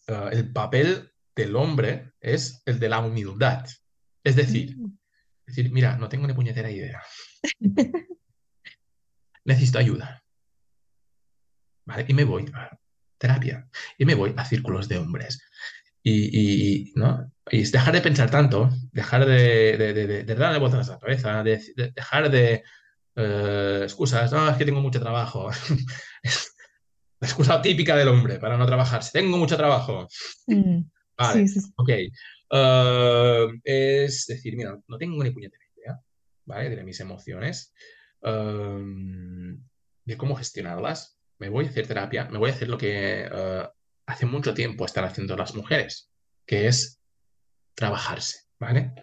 [0.07, 3.65] uh, el papel del hombre es el de la humildad.
[4.23, 4.97] Es decir, Mm.
[5.45, 7.01] decir, mira, no tengo ni puñetera idea.
[9.45, 10.23] Necesito ayuda.
[11.85, 12.05] ¿Vale?
[12.07, 12.77] Y me voy a
[13.17, 13.67] terapia.
[13.97, 15.41] Y me voy a círculos de hombres.
[16.03, 16.29] Y,
[16.87, 17.31] y, ¿no?
[17.51, 21.43] y dejar de pensar tanto, dejar de, de, de, de darle vueltas a la cabeza,
[21.43, 22.63] de, de dejar de
[23.15, 25.51] eh, excusas, no, es que tengo mucho trabajo.
[27.19, 29.03] la excusa típica del hombre para no trabajar.
[29.03, 30.07] Si tengo mucho trabajo.
[30.47, 30.81] Mm.
[31.21, 31.73] Vale, Sí, sí, sí.
[31.75, 31.89] ok.
[32.53, 35.99] Uh, es decir, mira, no tengo ni puñetera idea,
[36.45, 36.69] ¿vale?
[36.69, 37.73] De mis emociones,
[38.21, 39.57] um,
[40.05, 41.17] de cómo gestionarlas.
[41.39, 43.67] Me voy a hacer terapia, me voy a hacer lo que uh,
[44.05, 46.11] hace mucho tiempo están haciendo las mujeres,
[46.45, 46.99] que es
[47.73, 48.93] trabajarse, ¿vale?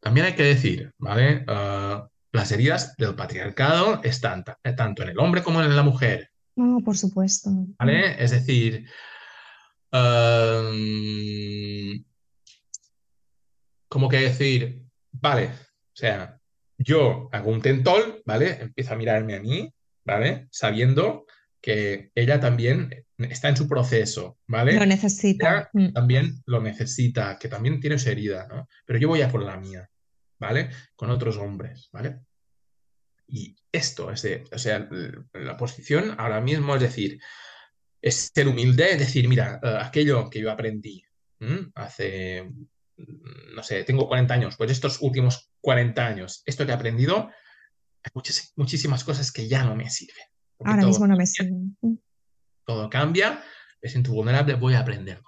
[0.00, 1.44] También hay que decir, ¿vale?
[1.48, 4.42] Uh, las heridas del patriarcado están
[4.76, 7.50] tanto en el hombre como en la mujer, No, por supuesto.
[7.78, 8.22] ¿vale?
[8.22, 8.88] Es decir,
[9.92, 10.72] um,
[13.88, 16.40] como que decir, vale, o sea,
[16.78, 18.58] yo hago un tentol, ¿vale?
[18.60, 19.72] Empiezo a mirarme a mí,
[20.04, 20.48] ¿vale?
[20.50, 21.26] Sabiendo
[21.60, 24.74] que ella también está en su proceso, ¿vale?
[24.74, 25.70] Lo necesita.
[25.74, 28.68] Ella también lo necesita, que también tiene su herida, ¿no?
[28.84, 29.88] Pero yo voy a por la mía,
[30.38, 30.70] ¿vale?
[30.96, 32.20] Con otros hombres, ¿vale?
[33.28, 34.88] Y esto es de, o sea,
[35.32, 37.20] la posición ahora mismo es decir,
[38.02, 41.04] es ser humilde, es decir, mira, uh, aquello que yo aprendí
[41.38, 41.70] ¿m?
[41.76, 42.50] hace,
[43.54, 47.30] no sé, tengo 40 años, pues estos últimos 40 años, esto que he aprendido,
[48.02, 50.24] hay muchas, muchísimas cosas que ya no me sirven.
[50.64, 51.76] Ahora mismo no me sirven.
[52.66, 53.42] Todo cambia,
[53.80, 55.22] me siento vulnerable, voy a aprender.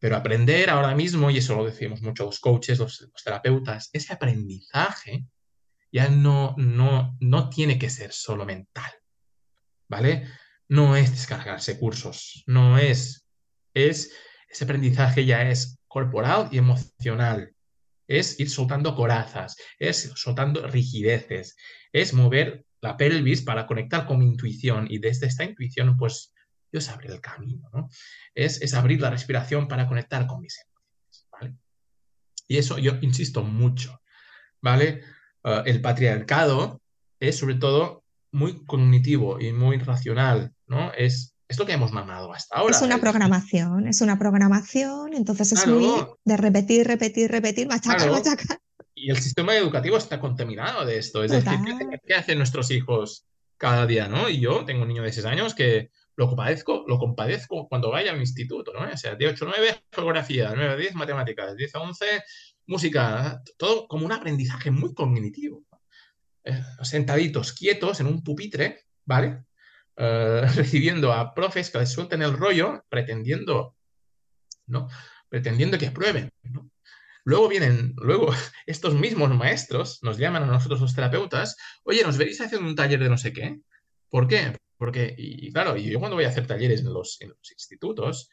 [0.00, 4.12] Pero aprender ahora mismo, y eso lo decimos mucho los coaches, los, los terapeutas, ese
[4.12, 5.26] aprendizaje
[5.92, 8.90] ya no, no, no tiene que ser solo mental,
[9.88, 10.26] ¿vale?
[10.72, 13.26] No es descargarse cursos, no es,
[13.74, 14.10] es,
[14.48, 17.54] ese aprendizaje ya es corporal y emocional,
[18.08, 21.56] es ir soltando corazas, es soltando rigideces,
[21.92, 26.32] es mover la pelvis para conectar con mi intuición y desde esta intuición, pues,
[26.72, 27.90] Dios abre el camino, ¿no?
[28.34, 31.54] Es, es abrir la respiración para conectar con mis emociones, ¿vale?
[32.48, 34.00] Y eso yo insisto mucho,
[34.62, 35.02] ¿vale?
[35.44, 36.80] Uh, el patriarcado
[37.20, 40.92] es sobre todo muy cognitivo y muy racional, ¿no?
[40.94, 42.74] Es, es lo que hemos mamado hasta ahora.
[42.74, 45.78] Es una programación, es una programación, entonces es claro.
[45.78, 48.12] muy de repetir, repetir, repetir, machacar, claro.
[48.14, 48.58] machacar.
[48.94, 51.22] Y el sistema educativo está contaminado de esto.
[51.22, 51.62] Es Total.
[51.62, 54.28] decir, ¿qué, ¿qué, hacen nuestros hijos cada día, no?
[54.28, 58.12] Y yo tengo un niño de 6 años que lo compadezco, lo compadezco cuando vaya
[58.12, 58.80] al instituto, ¿no?
[58.80, 62.06] O sea, de 8 a 9, geografía, 9 a 10, matemáticas, 10 a 11,
[62.66, 65.64] música, todo como un aprendizaje muy cognitivo.
[66.44, 69.44] Eh, sentaditos, quietos, en un pupitre, ¿vale?
[69.96, 73.76] Uh, recibiendo a profes que les suelten el rollo, pretendiendo,
[74.66, 74.88] ¿no?
[75.28, 76.70] Pretendiendo que aprueben, ¿no?
[77.24, 78.28] Luego vienen, luego
[78.66, 83.00] estos mismos maestros nos llaman a nosotros los terapeutas, oye, ¿nos veréis haciendo un taller
[83.00, 83.60] de no sé qué?
[84.08, 84.56] ¿Por qué?
[84.78, 88.30] Porque, y claro, y yo cuando voy a hacer talleres en los, en los institutos,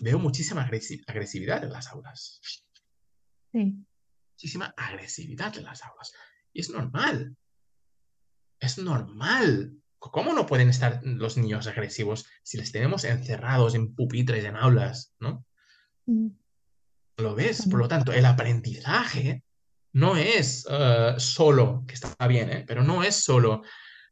[0.00, 0.68] veo muchísima
[1.06, 2.40] agresividad en las aulas.
[3.52, 3.86] Sí.
[4.32, 6.12] Muchísima agresividad en las aulas.
[6.52, 7.36] Y es normal.
[8.60, 9.81] Es normal.
[10.10, 15.14] ¿Cómo no pueden estar los niños agresivos si les tenemos encerrados en pupitres, en aulas,
[15.20, 15.44] ¿no?
[16.06, 16.28] Mm.
[17.18, 17.68] ¿Lo ves?
[17.70, 19.44] Por lo tanto, el aprendizaje
[19.92, 22.64] no es uh, solo, que está bien, ¿eh?
[22.66, 23.62] pero no es solo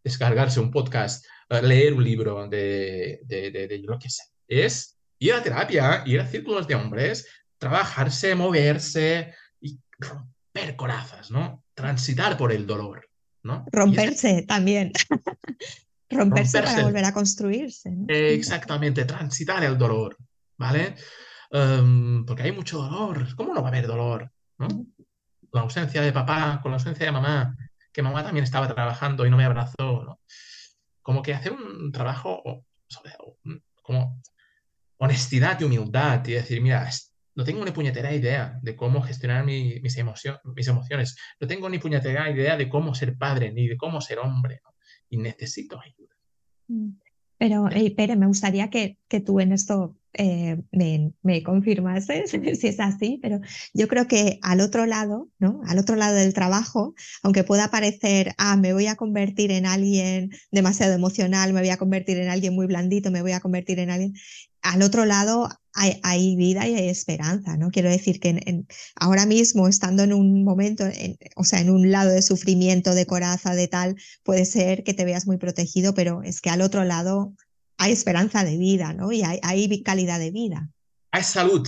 [0.05, 4.23] descargarse un podcast, uh, leer un libro de, de, de, de, lo que sé.
[4.47, 7.27] Es ir a terapia, ir a círculos de hombres,
[7.59, 11.65] trabajarse, moverse y romper corazas, ¿no?
[11.75, 13.10] Transitar por el dolor,
[13.43, 13.65] ¿no?
[13.73, 14.93] Romperse también.
[16.11, 17.95] Romperse, para volver a construirse.
[18.09, 20.17] exactamente, transitar el dolor,
[20.59, 20.97] ¿vale?
[21.51, 23.35] Em, porque hay mucho dolor.
[23.37, 24.31] ¿Cómo no va a haber dolor?
[24.59, 24.69] ¿no?
[25.53, 27.57] La ausencia de papá, con la ausencia de mamá,
[27.93, 30.21] que mamá también estaba trabajando y no me abrazó, ¿no?
[31.03, 32.65] Como que hacer un trabajo
[33.83, 34.21] como
[34.99, 36.89] honestidad y humildad y decir, mira,
[37.35, 39.97] no tengo ni puñetera idea de cómo gestionar mis, mis
[40.69, 44.61] emociones, no tengo ni puñetera idea de cómo ser padre, ni de cómo ser hombre,
[45.09, 46.17] y necesito ayuda.
[46.69, 46.91] Mm.
[47.39, 52.81] Pero, Pere, me gustaría que, que tú en esto eh, me, me, confirmases si es
[52.81, 53.41] así, pero
[53.73, 55.63] yo creo que al otro lado, ¿no?
[55.67, 60.33] Al otro lado del trabajo, aunque pueda parecer, ah, me voy a convertir en alguien
[60.51, 63.91] demasiado emocional, me voy a convertir en alguien muy blandito, me voy a convertir en
[63.91, 64.15] alguien,
[64.63, 67.71] al otro lado hay, vida y hay esperanza, ¿no?
[67.71, 68.65] Quiero decir que
[68.97, 70.85] ahora mismo, estando en un momento,
[71.37, 75.05] o sea, en un lado de sufrimiento, de coraza, de tal, puede ser que te
[75.05, 77.35] veas muy protegido, pero es que al otro lado
[77.79, 79.13] hay esperanza de vida, ¿no?
[79.13, 80.69] Y hay, calidad de vida.
[81.13, 81.67] Hay salud.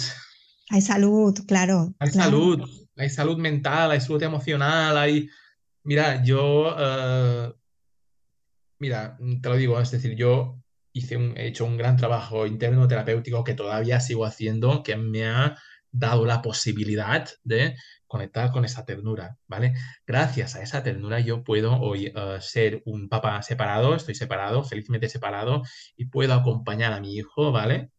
[0.68, 1.94] Hay salud, claro.
[1.98, 5.28] Hay salud, hay salud mental, hay salud emocional, hay...
[5.84, 6.74] Mira, yo...
[6.78, 7.52] Eh,
[8.78, 10.61] mira, te lo digo, es decir, yo
[10.92, 15.26] hice un, he hecho un gran trabajo interno terapéutico que todavía sigo haciendo, que me
[15.26, 15.56] ha
[15.90, 17.76] dado la posibilidad de
[18.06, 19.74] conectar con esa ternura, ¿vale?
[20.06, 25.08] Gracias a esa ternura yo puedo hoy eh, ser un papá separado, estoy separado, felizmente
[25.08, 25.62] separado,
[25.96, 27.90] y puedo acompañar a mi hijo, ¿vale?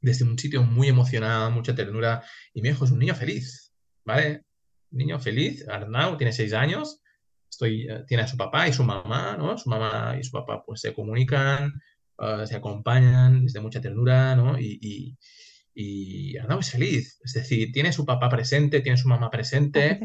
[0.00, 2.22] Desde un sitio muy emocional, mucha ternura,
[2.54, 3.72] y mi hijo es un niño feliz,
[4.04, 4.44] ¿vale?
[4.90, 7.00] niño feliz, Arnau, tiene seis años,
[7.62, 9.56] eh, tiene a su papá y su mamá, ¿no?
[9.58, 11.80] Su mamá y su papá pues se comunican,
[12.18, 14.58] eh, se acompañan desde mucha ternura, ¿no?
[14.58, 15.18] Y, y,
[15.74, 20.00] y es feliz, es decir, tiene su papá presente, tiene su mamá presente,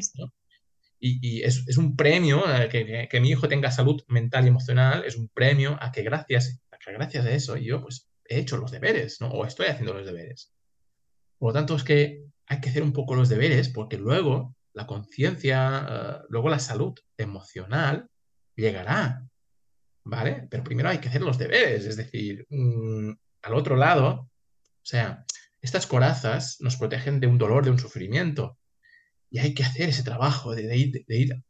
[1.06, 5.18] y, es, un premio eh, que, que, mi hijo tenga salud mental y emocional, es
[5.18, 8.72] un premio a que gracias a, que gracias a eso yo pues he hecho los
[8.72, 9.28] deberes, ¿no?
[9.30, 10.54] O estoy haciendo los deberes.
[11.38, 14.88] Por lo tanto, es que hay que hacer un poco los deberes porque luego la
[14.88, 18.09] conciencia, eh, luego la salud emocional
[18.55, 19.26] llegará,
[20.03, 20.47] ¿vale?
[20.49, 23.11] Pero primero hay que hacer los deberes, es decir, mm,
[23.43, 25.26] al otro lado, o sea,
[25.61, 28.57] estas corazas nos protegen de un dolor, de un sufrimiento,
[29.30, 30.76] y hay que hacer ese trabajo de,
[31.07, 31.43] ir,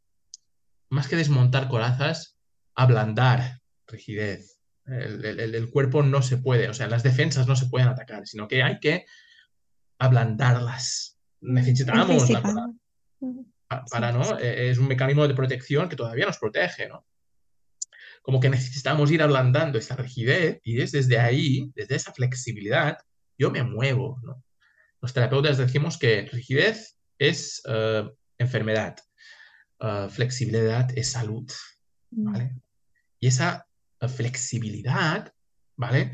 [0.90, 2.38] más que desmontar corazas,
[2.76, 4.60] ablandar rigidez.
[4.86, 8.64] El, cuerpo no se puede, o sea, las defensas no se pueden atacar, sino que
[8.64, 9.06] hay que
[9.98, 11.20] ablandarlas.
[11.42, 12.42] Necesitamos la,
[13.90, 14.40] para, ¿no?
[14.40, 17.06] E, es un mecanismo de protección que todavía nos protege, ¿no?
[18.22, 22.98] Como que necesitamos ir ablandando esta rigidez y es desde ahí, desde esa flexibilidad,
[23.38, 24.44] yo me muevo, ¿no?
[25.02, 28.96] Los terapeutas decimos que rigidez es eh, enfermedad,
[29.80, 31.52] eh, flexibilidad es salud,
[32.12, 32.32] mm.
[32.32, 32.56] ¿vale?
[33.20, 33.68] Y esa
[34.00, 35.32] eh, flexibilidad,
[35.76, 36.14] ¿vale?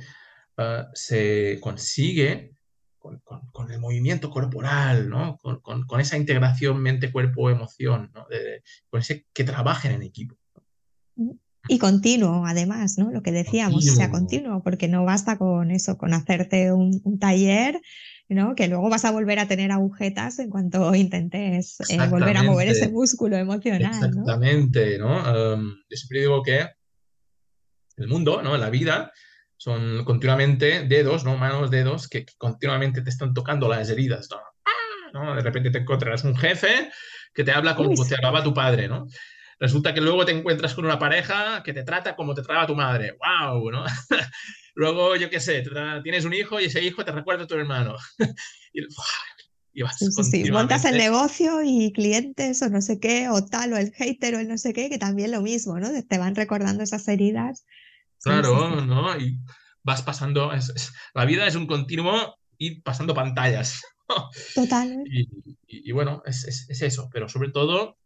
[0.93, 2.51] se consigue
[2.99, 5.37] con, el movimiento corporal, ¿no?
[5.37, 8.27] Con, esa integración mente-cuerpo-emoción, ¿no?
[8.89, 10.35] con ese que trabajen en equipo.
[11.67, 13.11] Y continuo, además, ¿no?
[13.11, 17.79] Lo que decíamos, sea continuo, porque no basta con eso, con hacerte un, taller,
[18.27, 18.55] ¿no?
[18.55, 22.69] Que luego vas a volver a tener agujetas en cuanto intentes eh, volver a mover
[22.69, 23.93] ese músculo emocional.
[23.93, 25.57] Exactamente, ¿no?
[25.89, 26.67] yo siempre digo que
[27.97, 28.57] el mundo, ¿no?
[28.57, 29.11] La vida
[29.59, 31.35] son continuamente dedos, ¿no?
[31.35, 34.29] Manos, dedos, que, continuamente te están tocando las heridas,
[35.13, 35.35] ¿no?
[35.35, 36.89] De repente te encontrarás un jefe
[37.33, 39.05] que te habla como te hablaba tu padre, ¿no?
[39.59, 42.75] Resulta que luego te encuentras con una pareja que te trata como te trataba tu
[42.75, 43.17] madre.
[43.19, 43.69] ¡Wow!
[43.69, 43.83] ¿no?
[44.75, 45.61] luego, yo qué sé,
[46.03, 47.95] tienes un hijo y ese hijo te recuerda a tu hermano.
[48.73, 53.77] y, vas sí, montas el negocio y clientes o no sé qué, o tal, o
[53.77, 55.89] el hater o el no sé qué, que también lo mismo, ¿no?
[56.03, 57.65] Te van recordando esas heridas
[58.23, 59.17] Claro, ¿no?
[59.17, 59.39] Y
[59.83, 60.51] vas pasando,
[61.13, 63.81] la vida es un continuo ir pasando pantallas.
[64.55, 65.03] Total.
[65.67, 67.97] Y, bueno, es, eso, pero sobre todo,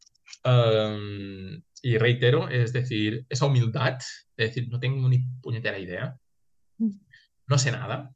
[0.44, 3.98] em, y reitero, es decir, esa humildad,
[4.38, 6.18] es decir, no tengo ni puñetera idea,
[6.78, 6.92] mm.
[7.48, 8.14] no sé nada,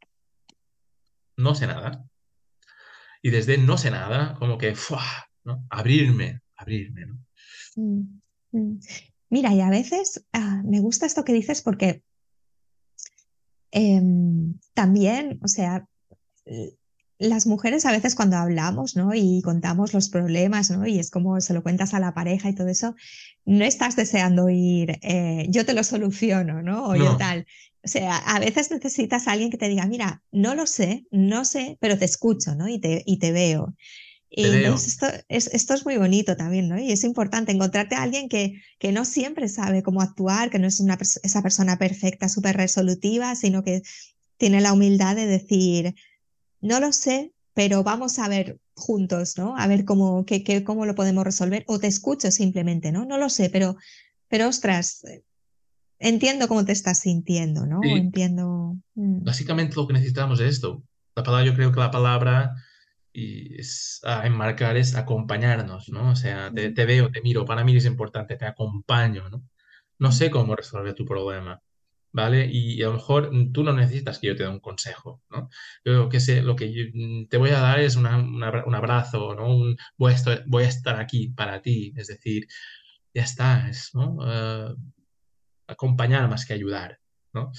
[1.37, 2.05] no sé nada.
[3.21, 4.75] Y desde no sé nada, como que,
[5.43, 5.65] ¿no?
[5.69, 7.25] abrirme, abrirme, ¿no?
[7.75, 8.21] Mm,
[8.51, 8.79] mm.
[9.29, 12.03] Mira, y a veces ah, me gusta esto que dices porque
[13.71, 15.87] em, también, o sea,
[17.19, 19.13] las mujeres a veces cuando hablamos, ¿no?
[19.13, 20.85] Y contamos los problemas, ¿no?
[20.85, 22.95] Y es como se lo cuentas a la pareja y todo eso,
[23.45, 26.87] no estás deseando ir, eh, yo te lo soluciono, ¿no?
[26.87, 27.47] O yo tal.
[27.83, 31.45] O sea, a veces necesitas a alguien que te diga, mira, no lo sé, no
[31.45, 32.67] sé, pero te escucho, ¿no?
[32.67, 33.75] Y te, y te veo.
[34.29, 36.77] Y esto, es, esto es muy bonito también, ¿no?
[36.77, 40.67] Y es importante encontrarte a alguien que, que no siempre sabe cómo actuar, que no
[40.67, 43.83] es una, esa persona perfecta, súper resolutiva, sino que
[44.37, 45.95] tiene la humildad de decir,
[46.59, 49.57] no lo sé, pero vamos a ver juntos, ¿no?
[49.57, 51.63] A ver cómo, qué, cómo lo podemos resolver.
[51.67, 53.05] O te escucho simplemente, ¿no?
[53.05, 53.77] No lo sé, pero,
[54.27, 55.03] pero ostras,
[55.99, 57.79] entiendo cómo te estás sintiendo, ¿no?
[57.83, 58.77] Entiendo.
[58.95, 59.23] Mm.
[59.23, 60.83] Básicamente lo que necesitamos es esto.
[61.15, 62.53] La palabra, yo creo que la palabra
[63.17, 66.11] y es a enmarcar es acompañarnos, ¿no?
[66.11, 69.43] O sea, te, veo, te miro, para mí es importante, te acompaño, ¿no?
[69.97, 71.59] No sé cómo resolver tu problema,
[72.11, 72.47] ¿vale?
[72.51, 75.49] Y, a lo mejor tú no necesitas que yo te dé un consejo, ¿no?
[75.83, 79.49] Yo lo que sé, lo que mm, te voy a dar es un abrazo, ¿no?
[79.57, 82.47] Un, voy, a estar, voy a estar aquí para ti, es decir,
[83.15, 84.19] ya está, es, ¿no?
[84.27, 84.75] Eh,
[85.67, 86.99] acompañar más que ayudar,
[87.33, 87.51] ¿no?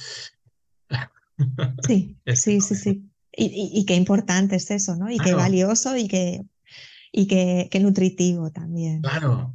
[1.84, 3.10] Sí, sí, sí, sí.
[3.40, 5.10] Y, qué importante es eso, ¿no?
[5.10, 6.42] Y qué valioso y qué,
[7.12, 9.00] y qué, nutritivo también.
[9.00, 9.54] Claro,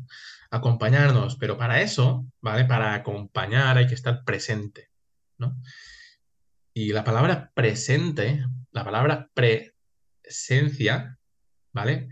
[0.49, 2.63] acompañarnos, pero para eso, ¿vale?
[2.63, 4.89] Para acompañar hay que estar presente,
[5.37, 5.57] ¿no?
[6.73, 11.17] Y la palabra presente, la palabra presencia,
[11.73, 12.07] ¿vale?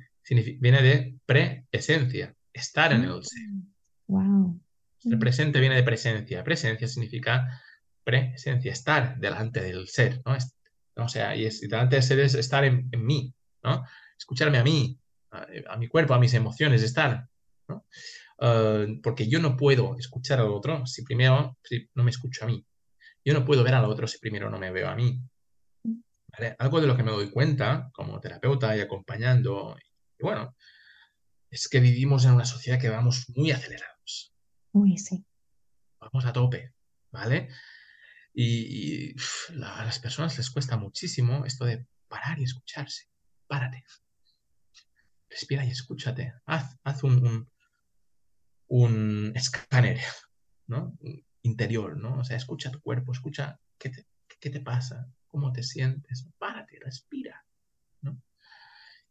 [0.60, 3.50] viene de preesencia, estar en el ser.
[4.08, 4.62] Wow.
[5.04, 6.44] El presente viene de presencia.
[6.44, 7.62] Presencia significa
[8.04, 10.36] presencia, estar delante del ser, ¿no?
[10.96, 13.34] O sea, y, es, delante de ser es estar en, mí,
[13.64, 13.84] ¿no?
[14.18, 15.00] Escucharme a mí,
[15.32, 17.28] a, mi cuerpo, a mis emociones, estar,
[17.68, 17.86] ¿no?
[18.39, 21.58] Ah, porque yo no puedo escuchar al otro si primero
[21.94, 22.66] no me escucho a mí.
[23.24, 25.22] Yo no puedo ver al otro si primero no me veo a mí.
[26.58, 29.78] Algo de lo que me doy cuenta como terapeuta y acompañando,
[30.18, 30.56] y bueno,
[31.52, 34.34] es que vivimos en una sociedad que vamos muy acelerados.
[34.72, 35.24] Uy, sí.
[36.00, 36.74] Vamos a tope,
[37.12, 37.50] ¿vale?
[38.34, 39.14] Y,
[39.64, 43.10] a las personas les cuesta muchísimo esto de parar y escucharse.
[43.48, 43.84] Párate.
[45.30, 46.34] Respira y escúchate.
[46.46, 47.50] Haz, haz un,
[48.68, 50.00] un, escáner
[50.68, 50.98] ¿no?
[51.42, 52.20] interior, ¿no?
[52.20, 54.08] O sea, escucha tu cuerpo, escucha qué te,
[54.40, 56.28] qué te pasa, cómo te sientes.
[56.38, 57.46] Párate, respira.
[58.02, 58.22] ¿no?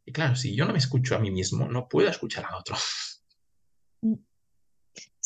[0.05, 2.77] Y claro, si yo no me escucho a mí mismo, no puedo escuchar a otro.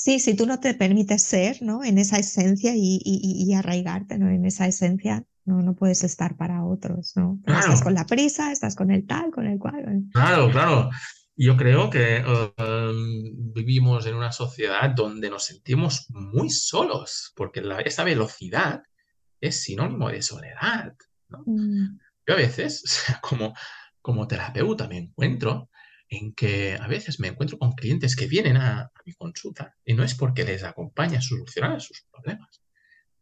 [0.04, 1.82] Sí, si tú no te permites ser, ¿no?
[1.82, 4.28] En esa esencia y, arraigarte, ¿no?
[4.28, 7.40] En esa esencia, no, no puedes estar para otros, ¿no?
[7.46, 10.02] Estás con la prisa, estás con el tal, con el cual.
[10.12, 10.90] Claro, claro.
[11.36, 18.04] Yo creo que um, vivimos en una sociedad donde nos sentimos muy solos, porque esa
[18.04, 18.82] velocidad
[19.40, 20.92] es sinónimo de soledad,
[21.30, 21.44] ¿no?
[21.46, 21.98] Mm.
[22.26, 23.54] Yo a veces, como,
[24.02, 25.70] como terapeuta, me encuentro
[26.16, 30.02] en que a veces me encuentro con clientes que vienen a, mi consulta y no
[30.02, 32.62] es porque les acompañe a solucionar sus problemas,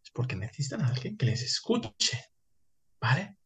[0.02, 2.32] es porque necesitan a alguien que les escuche,
[3.00, 3.36] ¿vale?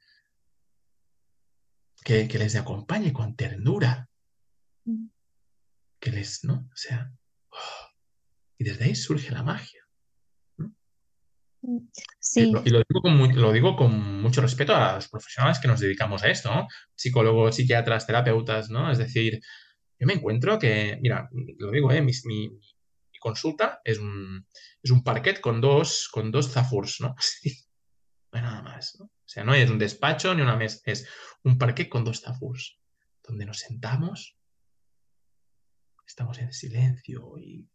[2.05, 4.09] Que, les acompañe con ternura,
[4.84, 5.07] mm.
[5.99, 6.68] que les, ¿no?
[6.72, 7.11] O sea,
[7.51, 7.86] oh,
[8.59, 9.86] y desde ahí surge la magia.
[12.20, 12.52] Sí.
[12.64, 16.68] Y, lo, digo con, mucho respeto a los profesionales que nos dedicamos a esto, ¿no?
[16.94, 18.90] Psicólogos, psiquiatras, terapeutas, ¿no?
[18.90, 19.40] Es decir,
[19.98, 21.28] yo me encuentro que, mira,
[21.59, 22.02] lo digo, ¿eh?
[22.02, 22.12] Mi,
[23.18, 24.46] consulta es un,
[25.04, 27.14] parquet con dos, con zafurs, ¿no?
[28.32, 29.00] No nada más.
[29.00, 31.09] O sea, no es un despacho ni una mesa, es
[31.42, 32.78] un parquet con dos zafurs,
[33.22, 34.36] donde nos sentamos,
[36.07, 37.66] estamos en silencio y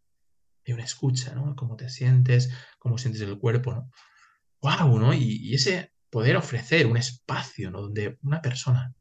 [0.66, 1.56] hay una escucha, ¿no?
[1.56, 2.50] Cómo te sientes,
[2.80, 3.90] cómo sientes el cuerpo, ¿no?
[4.62, 5.00] ¡Wow!
[5.00, 5.14] ¿no?
[5.14, 7.82] Y, ese poder ofrecer un espacio, ¿no?
[7.82, 8.94] Donde una persona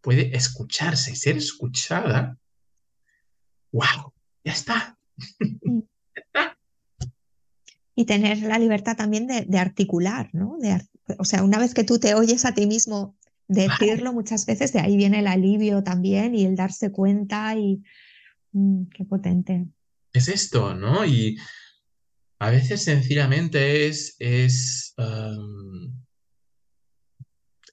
[0.00, 2.36] puede escucharse y ser escuchada,
[3.72, 4.12] ¡wow!
[4.44, 4.98] Ya está.
[5.42, 5.82] ya
[6.16, 6.58] está.
[7.94, 10.58] Y tener la libertad también de, articular, ¿no?
[11.18, 14.80] o sea, una vez que tú te oyes a ti mismo decirlo, muchas veces de
[14.80, 17.82] ahí viene el alivio también y el darse cuenta y
[18.52, 19.68] mm, qué potente
[20.14, 21.04] es esto, ¿no?
[21.04, 21.36] Y
[22.38, 24.94] a veces sencillamente es, es,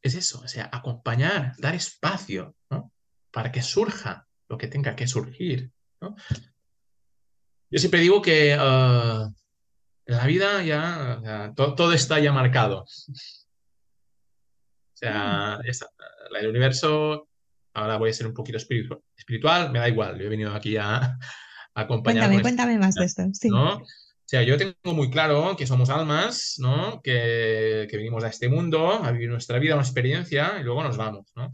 [0.01, 2.91] es eso, o sea, acompañar, dar espacio, ¿no?
[3.31, 5.71] Para que surja lo que tenga que surgir,
[6.01, 6.15] ¿no?
[7.69, 8.57] Yo siempre digo que en
[10.17, 12.81] la vida ya todo, está ya marcado.
[12.81, 12.87] O
[14.93, 16.35] sea, mm.
[16.35, 17.29] el universo,
[17.73, 21.17] ahora voy a ser un poquito espiritual, me da igual, yo he venido aquí a,
[21.73, 23.23] Cuéntame, cuéntame más de esto.
[23.33, 23.49] Sí.
[23.49, 23.77] ¿no?
[23.77, 23.85] O
[24.25, 27.01] sea, yo tengo muy claro que somos almas, ¿no?
[27.01, 30.97] Que, que, venimos a este mundo a vivir nuestra vida, una experiencia y luego nos
[30.97, 31.51] vamos, ¿no?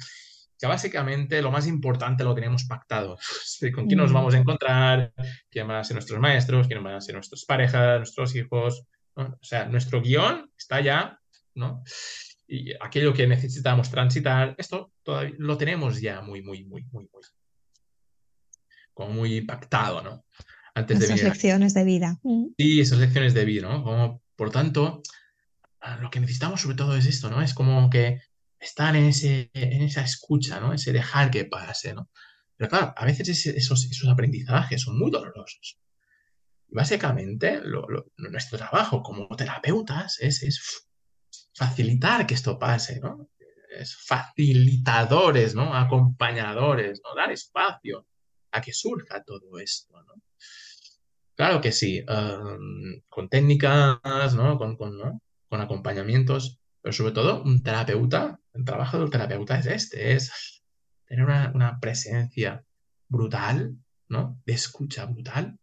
[0.59, 3.17] Ya básicamente lo más importante lo tenemos pactado.
[3.75, 4.13] ¿Con quién nos mm.
[4.13, 5.13] vamos a encontrar?
[5.49, 6.67] ¿Quién van a ser nuestros maestros?
[6.67, 8.83] ¿Quién van a ser nuestras parejas, nuestros hijos?
[9.15, 11.19] O sea, nuestro guion está ya,
[11.55, 11.83] ¿no?
[12.47, 17.23] y aquello que necesitamos transitar, esto todavía lo tenemos ya muy, muy, muy, muy, muy,
[18.97, 20.25] como muy impactado, ¿no?
[20.73, 22.19] Antes esas lecciones de vida.
[22.57, 23.83] Sí, esas lecciones de vida, ¿no?
[23.83, 25.03] Como, por tanto,
[26.01, 27.43] lo que necesitamos sobre todo es esto, ¿no?
[27.43, 28.21] Es como que
[28.59, 30.73] estar en, ese, en esa escucha, ¿no?
[30.73, 32.09] Ese dejar que pase, ¿no?
[32.55, 35.77] Pero claro, a veces esos, esos aprendizajes son muy dolorosos.
[36.69, 37.61] Básicamente,
[38.17, 40.87] nuestro trabajo como terapeutas es, es
[41.53, 43.29] facilitar que esto pase, ¿no?
[43.69, 45.75] Es facilitadores, ¿no?
[45.75, 47.13] Acompañadores, ¿no?
[47.15, 48.07] Dar espacio
[48.57, 50.13] a que surja todo esto, ¿no?
[51.35, 54.57] Claro que sí, um, con técnicas, ¿no?
[54.57, 60.13] Con, con, con acompañamientos, pero sobre todo un terapeuta, el trabajo del terapeuta es este,
[60.13, 60.63] es
[61.05, 62.63] tener una, presencia
[63.07, 63.77] brutal,
[64.09, 64.41] ¿no?
[64.45, 65.57] De escucha brutal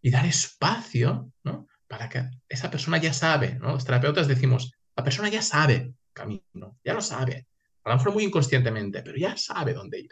[0.00, 1.66] y dar espacio, ¿no?
[1.88, 3.72] Para que esa persona ya sabe, ¿no?
[3.72, 7.48] Los terapeutas decimos, la persona ya sabe camino, ya lo sabe,
[7.82, 10.10] a lo mejor muy inconscientemente, pero ya sabe dónde ir.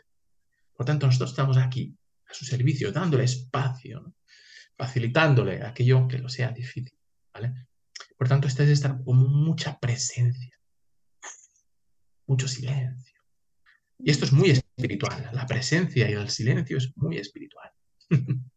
[0.82, 1.96] Por tanto, nosotros estamos aquí,
[2.28, 4.16] a su servicio, dándole espacio,
[4.76, 6.98] facilitándole aquello que lo sea difícil,
[7.32, 7.54] ¿vale?
[8.18, 10.58] Por tanto, este es estar con mucha presencia,
[12.26, 13.20] mucho silencio.
[13.96, 15.30] Y esto es muy espiritual.
[15.32, 17.70] La presencia y el silencio es muy espiritual.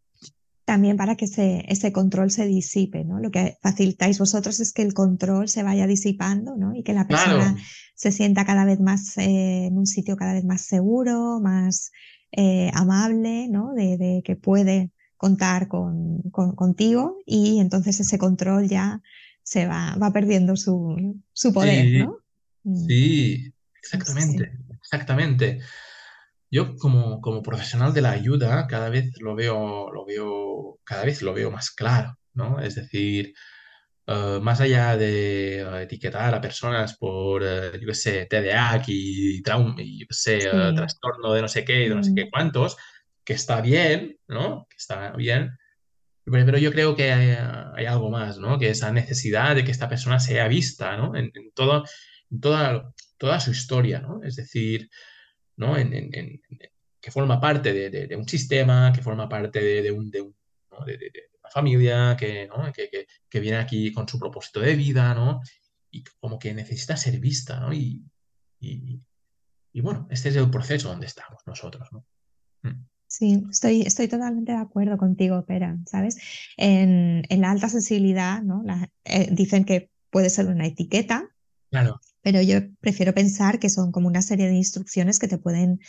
[0.66, 3.20] También para que ese, control se disipe, ¿no?
[3.20, 6.74] Lo que facilitáis vosotros es que el control se vaya disipando, ¿no?
[6.74, 7.56] Y que la persona
[7.94, 11.92] se sienta cada vez más eh, en un sitio cada vez más seguro, más
[12.32, 13.74] eh, amable, ¿no?
[13.74, 19.02] De, que puede contar con, contigo y entonces ese control ya
[19.44, 21.22] se va, va perdiendo su,
[21.54, 22.20] poder, ¿no?
[22.64, 22.88] Mm.
[22.88, 24.52] Sí, exactamente.
[24.82, 25.60] Exactamente.
[26.52, 31.22] Yo como, como profesional de la ayuda cada vez lo veo, lo veo, cada vez
[31.22, 32.60] lo veo más claro, ¿no?
[32.60, 33.34] Es decir,
[34.08, 39.42] eh, más allá de eh, etiquetar a personas por, eh, yo qué sé, TDAH y,
[39.42, 40.40] trauma, y yo qué sé,
[40.76, 42.30] trastorno de no sé qué y de no sé qué mm.
[42.30, 42.78] cuántos,
[43.24, 44.68] que está bien, ¿no?
[44.70, 45.58] Que está bien,
[46.26, 48.60] pero yo creo que hay, algo más, ¿no?
[48.60, 51.16] Que esa necesidad de que esta persona sea vista, ¿no?
[51.16, 51.84] En, todo,
[52.32, 54.22] en toda, toda su historia, ¿no?
[54.24, 54.90] Es decir,
[55.56, 55.78] ¿no?
[55.78, 55.92] En,
[57.02, 60.22] que forma parte de, un sistema, que forma parte de, un, de,
[61.46, 62.72] una familia, que, ¿no?
[62.74, 65.42] que, viene aquí con su propósito de vida, ¿no?
[65.92, 67.74] Y como que necesita ser vista, ¿no?
[67.74, 68.04] Y,
[68.60, 72.06] y, bueno, este es el proceso donde estamos nosotros, ¿no?
[72.64, 72.86] Mm.
[73.08, 76.18] Sí, estoy, estoy totalmente de acuerdo contigo, Pera, ¿sabes?
[76.58, 78.64] En, la alta sensibilidad, ¿no?
[79.04, 81.30] Eh, dicen que puede ser una etiqueta,
[81.70, 82.02] claro.
[82.22, 85.80] pero yo prefiero pensar que son como una serie de instrucciones que te pueden,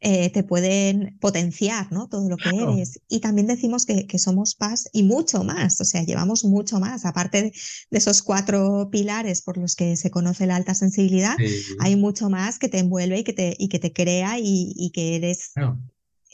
[0.00, 2.06] eh, te pueden potenciar, ¿no?
[2.08, 3.00] Todo lo que eres.
[3.08, 7.06] Y también decimos que, somos paz y mucho más, o sea, llevamos mucho más.
[7.06, 7.52] Aparte de,
[7.90, 11.34] esos cuatro pilares por los que se conoce la alta sensibilidad,
[11.80, 15.16] hay mucho más que te envuelve y que te, y que te crea y, que
[15.16, 15.52] eres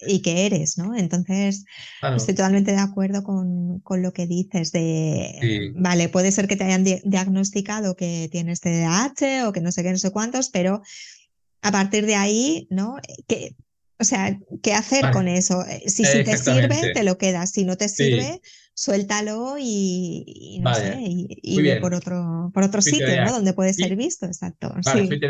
[0.07, 0.97] y que eres, ¿no?
[0.97, 1.65] Entonces,
[2.17, 6.65] estoy totalmente de acuerdo con, con lo que dices de, vale, puede ser que te
[6.65, 10.83] hayan diagnosticado que tienes TDAH o que no sé qué, no sé cuántos, pero
[11.63, 12.97] a partir de ahí, ¿no?
[13.29, 13.57] Que,
[13.99, 15.65] o sea, ¿qué hacer con eso?
[15.65, 17.53] Eh, si, si te sirve, te lo quedas.
[17.53, 18.41] Si no te sirve,
[18.75, 23.31] suéltalo y, no sé, y, por otro, por otro sitio, ¿no?
[23.31, 24.75] Donde puede ser visto, exacto.
[24.85, 25.21] Vale, sí.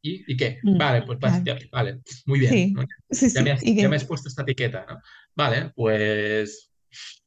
[0.00, 0.58] ¿Y, ¿Y, qué?
[0.62, 1.18] Mm, vale, pues
[1.70, 2.74] vale, muy bien.
[3.10, 4.98] ya, me has, ya, me has, puesto esta etiqueta, ¿no?
[5.36, 6.70] Vale, pues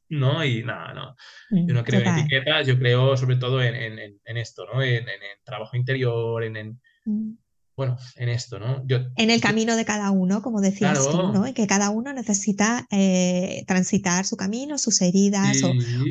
[0.08, 1.16] no, y nada, no.
[1.50, 4.82] Yo no mm, creo en etiquetas, yo creo sobre todo en, en, en esto, ¿no?
[4.82, 7.45] En, en, trabajo interior, en, mm
[7.76, 8.82] bueno, en esto, ¿no?
[8.86, 11.46] Yo, en el camino de cada uno, como decías tú, ¿no?
[11.46, 15.62] Y que cada uno necesita eh, transitar su camino, sus heridas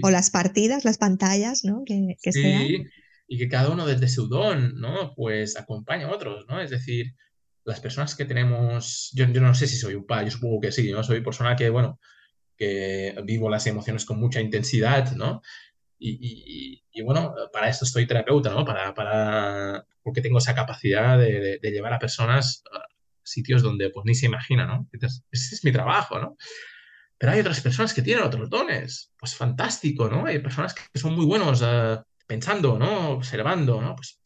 [0.01, 1.83] o, las partidas, las pantallas, ¿no?
[1.83, 2.85] Que, que sí,
[3.27, 5.13] y que cada uno desde su don, ¿no?
[5.15, 6.61] Pues acompaña a otros, ¿no?
[6.61, 7.15] Es decir,
[7.63, 10.71] las personas que tenemos, yo, yo no sé si soy un pa, yo supongo que
[10.71, 11.03] sí, ¿no?
[11.03, 11.99] Soy persona que, bueno,
[12.55, 15.41] que vivo las emociones con mucha intensidad, ¿no?
[15.97, 18.63] Y, bueno, para esto estoy terapeuta, ¿no?
[18.63, 22.85] Para, para, porque tengo esa capacidad de, llevar a personas a
[23.23, 24.87] sitios donde pues ni se imagina, ¿no?
[24.93, 26.37] ese es mi trabajo, ¿no?
[27.17, 30.27] Pero hay otras personas que tienen otros dones, pues fantástico, ¿no?
[30.27, 33.09] Hay personas que son muy buenos uh, pensando, ¿no?
[33.11, 33.95] Observando, ¿no?
[33.95, 34.21] Pues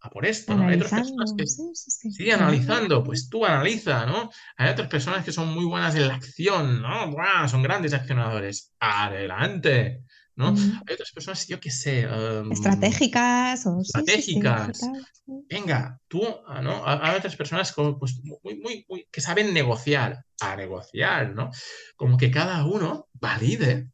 [0.00, 0.68] a por esto, ¿no?
[0.68, 4.30] Hay otras personas que sí, analizando, pues tú analiza, ¿no?
[4.56, 7.10] Hay otras personas que son muy buenas en la acción, ¿no?
[7.10, 7.48] ¡Buah!
[7.48, 8.74] Son grandes accionadores.
[8.78, 10.04] Adelante.
[10.36, 10.48] ¿No?
[10.48, 12.00] Hay otras personas, yo qué sé.
[12.00, 13.80] Em, estratégicas o.
[13.80, 14.80] Estratégicas.
[15.26, 16.82] Venga, tú, ah, ¿no?
[16.86, 21.50] Hay otras personas pues, muy, muy, muy, que saben negociar, a negociar, ¿no?
[21.96, 23.90] Como que cada uno valide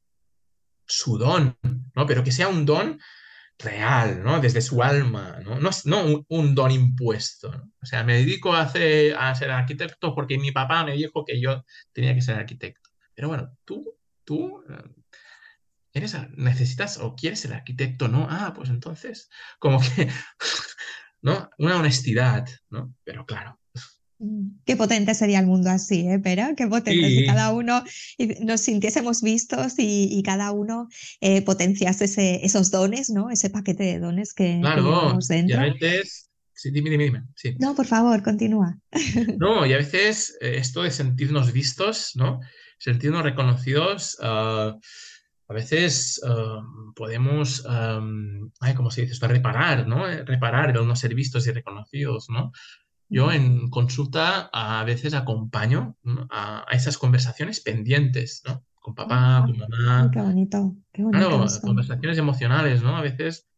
[0.86, 1.57] su don,
[1.95, 2.07] ¿no?
[2.07, 2.99] Pero que sea un don
[3.59, 4.41] real, ¿no?
[4.41, 5.61] Desde su alma, ¿no?
[5.61, 7.70] No, no un, don impuesto, ¿no?
[7.80, 11.41] O sea, me dedico a, hacer, a ser arquitecto porque mi papá me dijo que
[11.41, 12.91] yo tenía que ser arquitecto.
[13.14, 14.64] Pero bueno, tú, tú
[15.93, 18.26] eres, necesitas o quieres ser arquitecto, ¿no?
[18.30, 19.28] Ah, pues entonces,
[19.59, 20.09] como que,
[21.22, 21.51] ¿no?
[21.59, 22.95] Una honestidad, ¿no?
[23.05, 23.61] Pero claro,
[24.66, 26.20] qué potente sería el mundo así, ¿eh?
[26.22, 27.82] Pero qué potente si cada uno
[28.43, 30.88] nos sintiésemos vistos y, cada uno
[31.20, 33.30] eh, potenciase esos dones, ¿no?
[33.30, 35.57] Ese paquete de dones que, claro, dentro.
[35.57, 37.22] Y a veces, sí, dime, dime, dime.
[37.34, 37.57] Sí.
[37.59, 38.78] No, por favor, continúa.
[39.38, 42.41] No, y a veces eh, esto de sentirnos vistos, ¿no?
[42.78, 44.76] Sentirnos reconocidos, ah,
[45.51, 46.62] a veces ah,
[46.94, 47.66] podemos,
[48.61, 49.26] ay, ¿cómo se dice esto?
[49.26, 50.07] Reparar, ¿no?
[50.07, 52.53] Reparar el no ser vistos y reconocidos, ¿no?
[53.09, 55.96] Yo en consulta a veces acompaño
[56.30, 58.64] a, esas conversaciones pendientes, ¿no?
[58.80, 60.09] Con papá, con mamá.
[60.12, 61.28] qué bonito, qué bonito.
[61.28, 62.96] Claro, conversaciones emocionales, ¿no?
[62.96, 63.48] A veces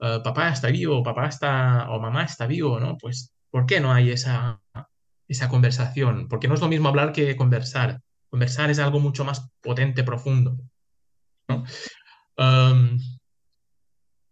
[0.00, 2.96] eh, papá está vivo, papá está, o mamá está vivo, ¿no?
[2.96, 4.62] Pues, ¿por qué no hay esa,
[5.28, 6.26] esa conversación?
[6.26, 8.00] Porque no es lo mismo hablar que conversar.
[8.30, 10.56] Conversar es algo mucho más potente, profundo,
[11.48, 11.64] ¿no?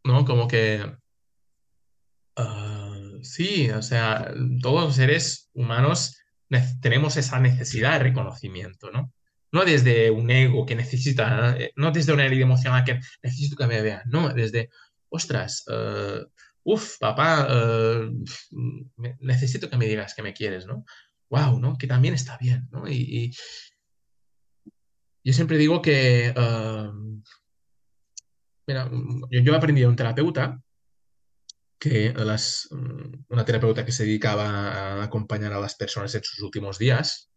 [0.04, 0.24] ¿no?
[0.24, 0.96] Como que...
[2.36, 4.32] Ah, sí, o sea,
[4.62, 6.16] todos los seres humanos
[6.80, 9.12] tenemos esa necesidad de reconocimiento, ¿no?
[9.52, 13.66] No desde un ego que necesita, eh, no desde una herida emocional que necesito que
[13.66, 14.70] me vean, no, desde,
[15.10, 16.24] ostras, uh,
[16.64, 18.10] uff, papá, eh,
[19.20, 20.84] necesito que me digas que me quieres, ¿no?
[21.28, 21.76] Wow, ¿no?
[21.76, 22.88] Que también está bien, ¿no?
[22.88, 23.34] Y,
[25.24, 26.32] yo siempre digo que,
[28.66, 28.90] mira,
[29.30, 30.60] yo, yo he aprendido un terapeuta
[31.82, 36.40] que las, mm, una terapeuta que se dedicaba a acompañar a las personas en sus
[36.40, 37.28] últimos días,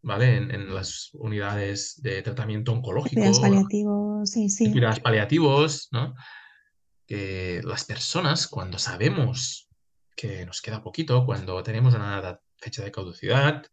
[0.00, 0.36] ¿vale?
[0.36, 3.16] En, las unidades de tratamiento oncológico.
[3.16, 4.72] Cuidados paliativos, sí, sí.
[4.72, 6.14] Cuidados paliativos, ¿no?
[7.06, 9.68] Que las personas, cuando sabemos
[10.16, 13.66] que nos queda poquito, cuando tenemos una fecha de caducidad,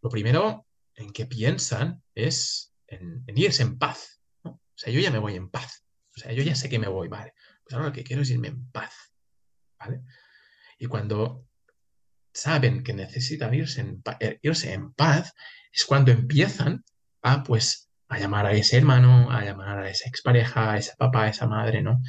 [0.00, 4.52] lo primero en que piensan es en, irse en paz, ¿no?
[4.52, 5.84] O sea, yo ya me voy en paz.
[6.14, 7.34] O sea, yo ya sé que me voy, vale.
[7.64, 8.94] Pues ahora lo que quiero es irme en paz.
[10.78, 11.46] Y cuando
[12.32, 15.34] saben que necesitan irse en, eh, irse en paz,
[15.72, 16.84] es cuando empiezan
[17.22, 21.24] a, pues, a llamar a ese hermano, a llamar a esa expareja, a ese papá,
[21.24, 22.02] a esa madre, ¿no?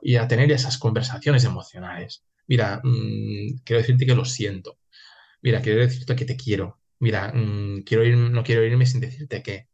[0.00, 2.24] Y a tener esas conversaciones emocionales.
[2.46, 4.78] Mira, mm, quiero decirte que lo siento.
[5.42, 6.80] Mira, quiero decirte que te quiero.
[7.00, 9.68] Mira, mm, quiero ir, no quiero irme sin decirte que.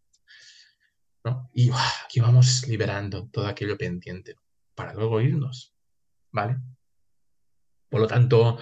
[1.53, 1.71] Y
[2.05, 4.37] aquí vamos liberando todo aquello pendiente
[4.75, 5.75] para luego irnos.
[6.31, 6.59] ¿Vale?
[7.89, 8.59] Por lo tanto,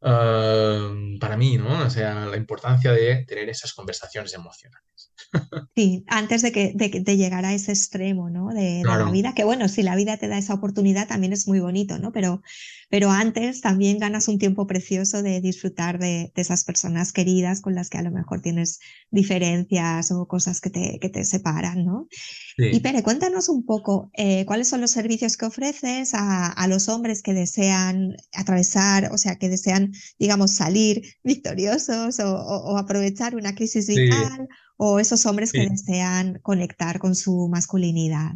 [0.00, 1.84] eh, para mí, ¿no?
[1.86, 4.93] O sea, la importancia de tener esas conversaciones emocionales.
[5.74, 8.48] Sí, antes de que de, llegar a ese extremo, ¿no?
[8.48, 11.60] De, la vida, que bueno, si la vida te da esa oportunidad también es muy
[11.60, 12.12] bonito, ¿no?
[12.12, 12.42] Pero,
[12.90, 17.90] pero antes también ganas un tiempo precioso de disfrutar de, esas personas queridas con las
[17.90, 18.78] que a lo mejor tienes
[19.10, 22.08] diferencias o cosas que te, que te separan, ¿no?
[22.56, 27.22] Y Pere, cuéntanos un poco eh, cuáles son los servicios que ofreces a, los hombres
[27.22, 34.48] que desean atravesar, o sea, que desean, digamos, salir victoriosos o, aprovechar una crisis vital
[34.76, 38.32] o esos hombres que desean conectar con su masculinidad.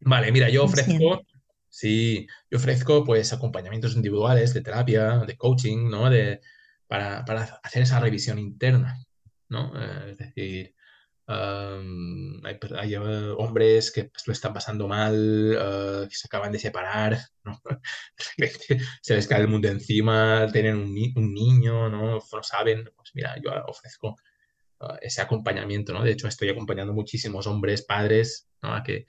[0.00, 1.22] Vale, mira, yo ofrezco,
[1.68, 6.08] sí, yo ofrezco pues acompañamientos individuales de terapia, de coaching, ¿no?
[6.10, 6.40] De,
[6.86, 7.24] para,
[7.62, 8.98] hacer esa revisión interna,
[9.48, 9.72] ¿no?
[9.80, 10.74] Eh, es decir,
[11.26, 15.14] hay, eh, hombres que pues, lo están pasando mal,
[15.58, 17.60] eh, que se acaban de separar, ¿no?
[19.02, 22.18] se les cae el mundo encima, tienen un, un niño, ¿no?
[22.18, 24.16] no saben, pues mira, yo ofrezco
[25.00, 26.02] ese acompañamiento, ¿no?
[26.02, 28.74] De hecho, estoy acompañando muchísimos hombres, padres, ¿no?
[28.74, 29.06] A que,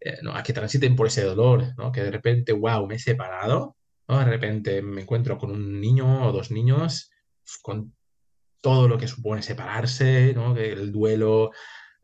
[0.00, 0.34] eh, ¿no?
[0.42, 1.92] que transiten por ese dolor, ¿no?
[1.92, 3.76] Que de repente, wow, me he separado,
[4.08, 4.18] ¿no?
[4.18, 7.10] De repente me encuentro con un niño o dos niños,
[7.62, 7.94] con
[8.60, 10.56] todo lo que supone separarse, ¿no?
[10.56, 11.52] El duelo,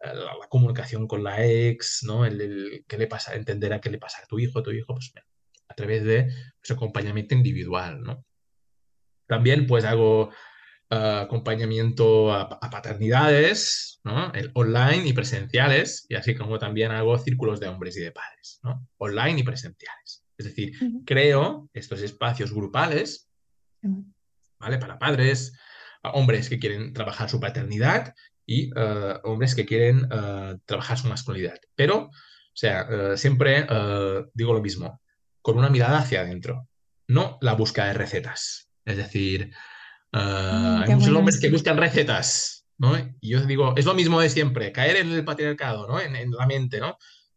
[0.01, 2.25] eh, la, comunicación con la ex, ¿no?
[2.25, 4.95] El, qué le pasa, entender a qué le pasa a tu hijo, a tu hijo,
[4.95, 5.13] pues
[5.69, 6.29] a través de
[6.63, 8.25] ese acompañamiento individual, ¿no?
[9.27, 10.31] También pues hago
[10.91, 14.33] acompañamiento a, paternidades, ¿no?
[14.33, 18.61] El online y presenciales, y así como también hago círculos de hombres y de padres,
[18.63, 18.87] ¿no?
[18.97, 20.25] Online y presenciales.
[20.39, 20.73] Es decir,
[21.05, 23.29] creo estos espacios grupales,
[24.59, 24.79] ¿vale?
[24.79, 25.53] Para padres,
[26.03, 28.15] hombres que quieren trabajar su paternidad
[28.47, 31.59] y eh, hombres que quieren eh, trabajar su masculinidad.
[31.75, 32.11] Pero, o
[32.55, 33.67] sea, eh, siempre
[34.33, 35.03] digo lo mismo,
[35.43, 36.69] con una mirada hacia adentro,
[37.07, 38.71] no la búsqueda de recetas.
[38.85, 39.53] Es decir,
[40.13, 42.97] Ah, mm, hay muchos hombres que buscan recetas, ¿no?
[43.21, 46.01] Y yo digo, es lo mismo de siempre, caer en el patriarcado, ¿no?
[46.01, 46.97] En, la mente, ¿no?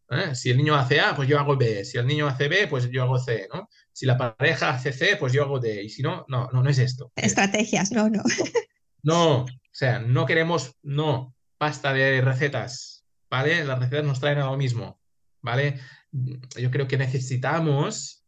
[0.09, 0.35] ¿eh?
[0.35, 1.83] Si el niño hace A, pues yo hago B.
[1.83, 3.67] Si el niño hace B, pues yo hago C, ¿no?
[3.91, 5.83] Si la pareja hace C, pues yo hago D.
[5.83, 7.11] Y si no, no, no, no es esto.
[7.15, 8.23] Estrategias, no, no.
[9.03, 13.65] No, o sea, no queremos, no, pasta de recetas, ¿vale?
[13.65, 14.99] Las recetas nos traen a lo mismo,
[15.41, 15.79] ¿vale?
[16.11, 18.23] Yo creo que necesitamos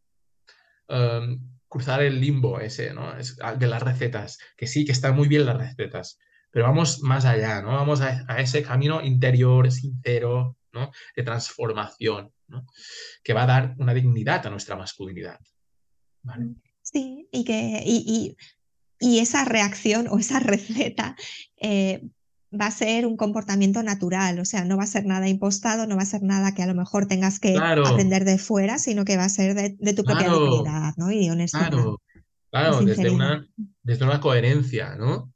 [0.88, 3.14] um, cruzar el limbo ese, ¿no?
[3.14, 6.20] de las recetas, que sí, que están muy bien las recetas,
[6.52, 7.72] pero vamos más allá, ¿no?
[7.72, 10.92] Vamos a, ese camino interior, sincero, ¿no?
[11.16, 12.64] De transformación, ¿no?
[13.24, 15.40] Que va a dar una dignidad a nuestra masculinidad.
[16.80, 18.36] Sí, y que y,
[19.00, 21.16] y, esa reacción o esa receta
[21.56, 22.08] eh,
[22.60, 25.96] va a ser un comportamiento natural, o sea, no va a ser nada impostado, no
[25.96, 29.16] va a ser nada que a lo mejor tengas que aprender de fuera, sino que
[29.16, 31.10] va a ser de, tu propia dignidad, ¿no?
[31.10, 31.70] Y honestidad.
[31.70, 32.00] Claro,
[32.50, 33.46] claro desde, una,
[33.82, 35.32] desde una coherencia, ¿no?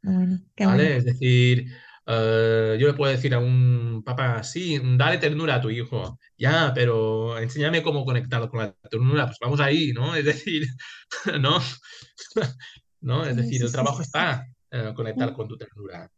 [0.59, 0.97] ¿Vale?
[0.97, 1.67] Es decir,
[2.11, 6.73] eh, yo le puedo decir a un papá, sí, dale ternura a tu hijo, ya,
[6.75, 10.15] pero enséñame cómo conectar con la ternura, pues vamos ahí, ¿no?
[10.15, 10.67] Es decir,
[11.41, 11.59] ¿no?
[13.01, 13.27] ¿No?
[13.27, 16.11] Es decir, el trabajo está en conectar con tu ternura.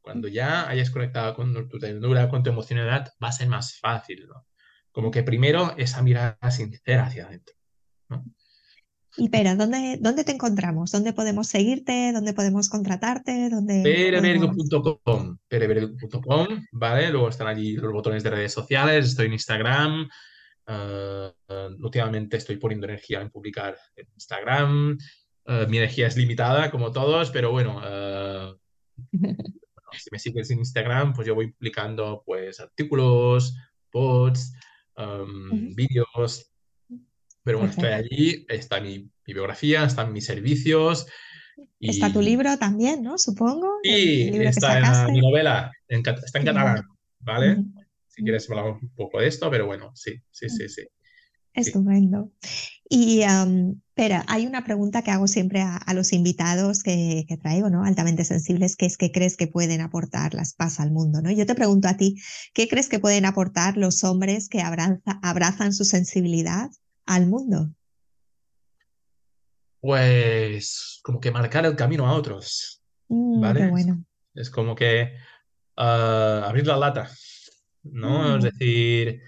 [0.00, 4.26] Cuando ya hayas conectado con tu ternura, con tu emocionalidad, va a ser más fácil,
[4.28, 4.46] ¿no?
[4.92, 7.54] Como que primero esa mirada sincera hacia adentro,
[9.16, 10.92] Y pero, ¿dónde, ¿dónde te encontramos?
[10.92, 12.12] ¿Dónde podemos seguirte?
[12.12, 13.50] ¿Dónde podemos contratarte?
[13.50, 17.10] ¿Dónde Perevergo.com, perevergo.com, ¿vale?
[17.10, 20.08] Luego están allí los botones de redes sociales, estoy en Instagram,
[20.68, 24.98] uh, últimamente estoy poniendo energía en publicar en Instagram,
[25.46, 27.80] uh, mi energía es limitada como todos, pero bueno,
[29.98, 33.56] si me sigues en Instagram, pues yo voy publicando pues artículos,
[33.90, 34.52] posts,
[34.96, 36.52] um, vídeos.
[37.42, 41.06] Pero bueno, estoy allí, está mi, biografía, están mis servicios.
[41.80, 43.18] Está tu libro también, ¿no?
[43.18, 43.78] Supongo.
[43.82, 46.84] Sí, está mi novela, está en catalán,
[47.20, 47.64] ¿vale?
[48.08, 50.86] Si quieres hablar un poco de esto, pero bueno, sí, sí, sí, sí.
[51.56, 52.30] Estupendo.
[52.88, 53.22] Y,
[53.94, 57.84] pero hay una pregunta que hago siempre a, los invitados que, traigo, ¿no?
[57.84, 61.30] Altamente sensibles, que es qué crees que pueden aportar las paz al mundo, ¿no?
[61.32, 62.20] Yo te pregunto a ti,
[62.54, 66.70] ¿qué crees que pueden aportar los hombres que abrazan su sensibilidad
[67.06, 67.70] al mundo?
[69.80, 73.70] Pues como que marcar el camino a otros, mm, ¿vale?
[73.70, 74.04] bueno.
[74.34, 75.12] Es, como que
[75.76, 77.10] ah, abrir la lata,
[77.82, 78.36] ¿no?
[78.36, 78.46] Es mm.
[78.46, 79.22] decir,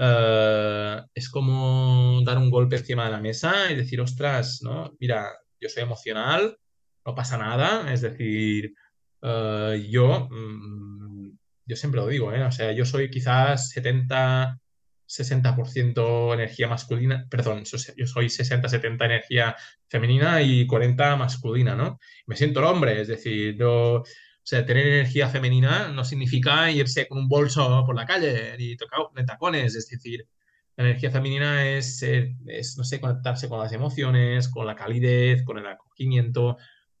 [0.00, 4.96] eh, es como dar un golpe encima de la mesa y decir, ostras, ¿no?
[5.00, 5.28] Mira,
[5.60, 6.56] yo soy emocional,
[7.04, 8.74] no pasa nada, es decir,
[9.22, 11.30] eh, yo, mm,
[11.66, 12.44] yo siempre lo digo, ¿eh?
[12.44, 14.60] O sea, yo soy quizás 70,
[15.08, 19.56] 60% energía masculina, perdón, yo soy 60-70 energía
[19.88, 21.98] femenina y 40 masculina, ¿no?
[22.26, 24.04] Me siento el hombre, es decir, yo
[24.48, 29.00] sea, tener energía femenina no significa irse con un bolso por la calle ni tocar
[29.14, 29.74] de tacones.
[29.74, 30.26] Es decir,
[30.74, 35.58] la energía femenina es, es, no sé, conectarse con las emociones, con la calidez, con
[35.58, 36.56] el acogimiento,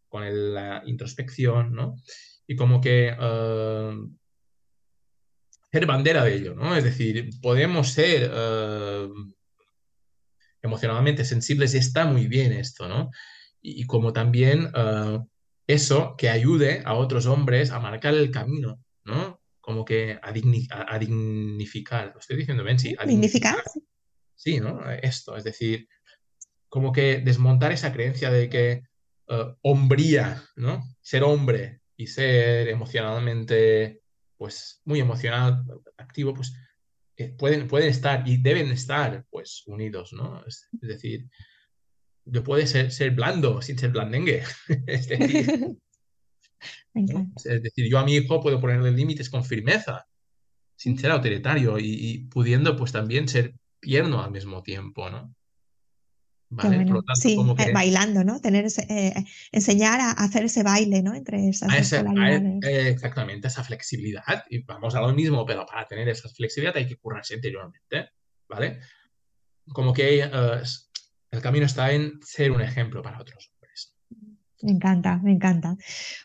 [0.08, 1.96] con la introspección, ¿no?
[2.46, 4.14] Y como que uh,
[5.72, 6.76] ser bandera de ello, ¿no?
[6.76, 9.32] Es decir, podemos ser uh,
[10.60, 13.10] emocionalmente sensibles y está muy bien esto, ¿no?
[13.62, 14.70] Y, como también
[15.68, 19.40] eso que ayude a otros hombres a marcar el camino, ¿no?
[19.60, 23.62] Como que a, dignificar, lo estoy diciendo bien, sí, a dignificar.
[24.34, 24.80] Sí, ¿no?
[24.90, 25.86] Esto, es decir,
[26.70, 28.82] como que desmontar esa creencia de que
[29.28, 30.82] uh, hombría, ¿no?
[31.02, 34.00] Ser hombre y ser emocionalmente,
[34.38, 35.64] pues, muy emocional,
[35.98, 36.54] activo, pues,
[37.16, 40.42] eh, pueden, pueden estar y deben estar, pues, unidos, ¿no?
[40.46, 41.28] es decir,
[42.30, 44.42] yo puedo ser, ser blando sin ser blandengue.
[44.86, 45.78] es, decir,
[46.94, 50.06] es decir, yo a mi hijo puedo ponerle límites con firmeza,
[50.76, 55.34] sin ser autoritario y, pudiendo pues también ser tierno al mismo tiempo, ¿no?
[56.50, 56.86] ¿Vale?
[57.14, 58.40] sí, eh, bailando, ¿no?
[58.40, 59.12] Tener eh,
[59.52, 61.14] enseñar a hacer ese baile, ¿no?
[61.14, 64.44] Entre esas eh, exactamente, esa flexibilidad.
[64.48, 68.12] Y vamos a lo mismo, pero para tener esa flexibilidad hay que curarse interiormente,
[68.48, 68.80] ¿vale?
[69.70, 70.30] Como que
[71.30, 73.94] el camino está en ser un ejemplo para otros hombres.
[74.62, 75.76] Me encanta, me encanta.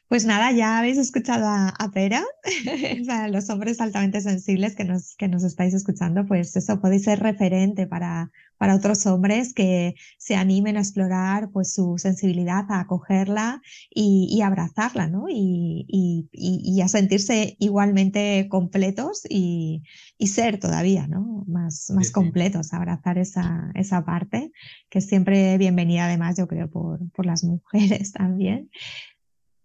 [0.07, 2.23] Pues nada, ya habéis escuchado a, Pera,
[3.07, 7.19] para los hombres altamente sensibles que nos, que nos estáis escuchando, pues eso podéis ser
[7.19, 8.31] referente para,
[8.63, 15.09] para otros hombres que se animen a explorar pues, su sensibilidad, a acogerla y, abrazarla,
[15.09, 15.25] ¿no?
[15.27, 19.83] Y, a sentirse igualmente completos y,
[20.27, 21.43] ser todavía, ¿no?
[21.45, 24.53] Más, más completos, abrazar esa, esa parte,
[24.89, 28.69] que es siempre bienvenida además, yo creo, por, por las mujeres también.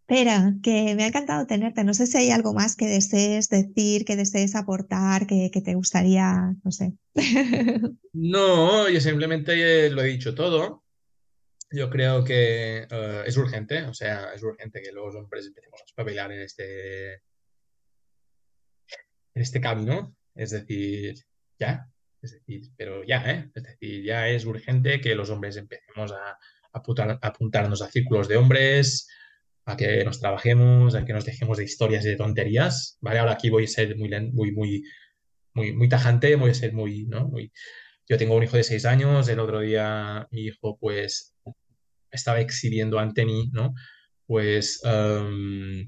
[0.08, 1.84] Espera, que me ha encantado tenerte.
[1.84, 6.54] No sé si hay algo más que desees decir, que desees aportar, que, te gustaría,
[6.64, 6.94] no sé.
[8.14, 10.82] No, yo simplemente lo he dicho todo.
[11.70, 15.84] Yo creo que eh, es urgente, o sea, es urgente que los hombres empecemos a
[15.84, 17.20] espabilar en este, en
[19.34, 20.16] este camino.
[20.34, 21.22] Es decir,
[21.58, 21.86] ya,
[22.22, 23.50] es decir, pero ya, ¿eh?
[23.54, 26.38] Es decir, ya es urgente que los hombres empecemos a
[26.72, 29.06] apuntarnos a círculos de hombres,
[29.68, 33.18] a que nos trabajemos, a que nos dejemos de historias y de tonterías, ¿vale?
[33.18, 34.82] Ahora aquí voy a ser muy, muy, muy,
[35.52, 37.28] muy, muy tajante, voy a ser muy, ¿no?
[37.28, 37.52] Muy...
[38.08, 41.34] Yo tengo un hijo de seis años, el otro día mi hijo, pues,
[42.10, 43.74] estaba exhibiendo ante mí, ¿no?
[44.26, 45.86] Pues, um,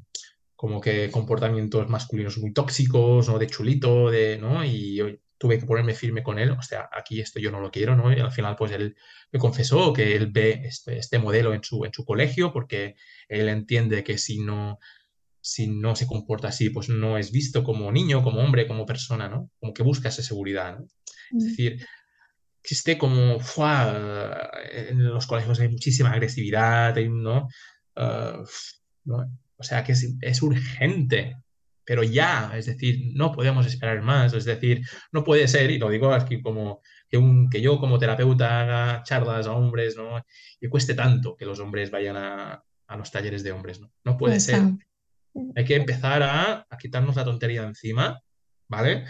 [0.55, 3.39] como que comportamientos masculinos muy tóxicos, ¿no?
[3.39, 4.63] De chulito, de, ¿no?
[4.63, 5.01] Y
[5.41, 8.13] tuve que ponerme firme con él, o sea, aquí esto yo no lo quiero, ¿no?
[8.13, 8.95] Y al final, pues él
[9.33, 12.95] me confesó que él ve este, este modelo en su, en su colegio porque
[13.27, 14.79] él entiende que si no,
[15.41, 19.31] si no se comporta así, pues no es visto como niño, como hombre, como persona,
[19.31, 19.51] ¿no?
[19.59, 20.85] Como que busca esa seguridad, ¿no?
[20.85, 21.49] Es mm.
[21.49, 21.87] decir,
[22.63, 27.49] existe como, en los colegios hay muchísima agresividad, ¿no?
[27.97, 28.45] Uh,
[29.05, 29.39] ¿no?
[29.57, 31.39] O sea que es, es, urgente,
[31.85, 35.91] pero ya, es decir, no podemos esperar más, es decir, no puede ser, y lo
[35.91, 40.25] digo aquí como que, un, que yo como terapeuta haga charlas a hombres, ¿no?
[40.61, 43.91] Y cueste tanto que los hombres vayan a, a los talleres de hombres, ¿no?
[44.05, 44.63] No puede ser.
[45.57, 48.21] Hay que empezar a, a, quitarnos la tontería encima,
[48.69, 49.05] ¿vale?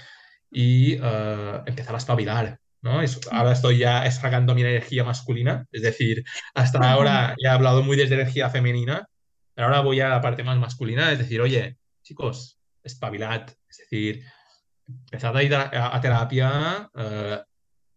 [0.51, 3.01] Y uh, empezar a espabilar, ¿no?
[3.31, 7.97] ahora estoy ya sacando mi energía masculina, es decir, hasta ahora ya he hablado muy
[7.97, 9.07] desde energía femenina,
[9.55, 14.24] pero ahora voy a la parte más masculina, es decir, oye, chicos, espabilad, es decir,
[14.87, 17.51] empezad a ir a, terapia, uh,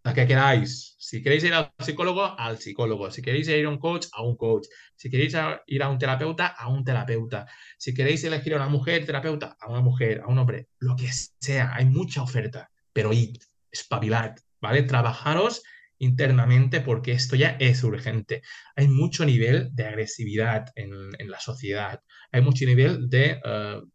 [0.04, 0.96] la que queráis.
[1.00, 3.10] Si queréis ir al psicólogo, al psicólogo.
[3.10, 4.68] Si queréis ir a un coach, a un coach.
[4.96, 5.36] Si queréis
[5.68, 7.48] ir a un terapeuta, a un terapeuta.
[7.78, 11.10] Si queréis elegir a una mujer terapeuta, a una mujer, a un hombre, lo que
[11.40, 11.74] sea.
[11.74, 13.38] Hay mucha oferta, pero id,
[13.72, 14.84] espabilad, ¿vale?
[14.84, 15.64] Trabajaros
[16.00, 18.42] internamente porque esto ya es urgente.
[18.76, 22.02] Hay mucho nivel de agresividad en, la sociedad.
[22.32, 23.88] Hay mucho nivel de, uh,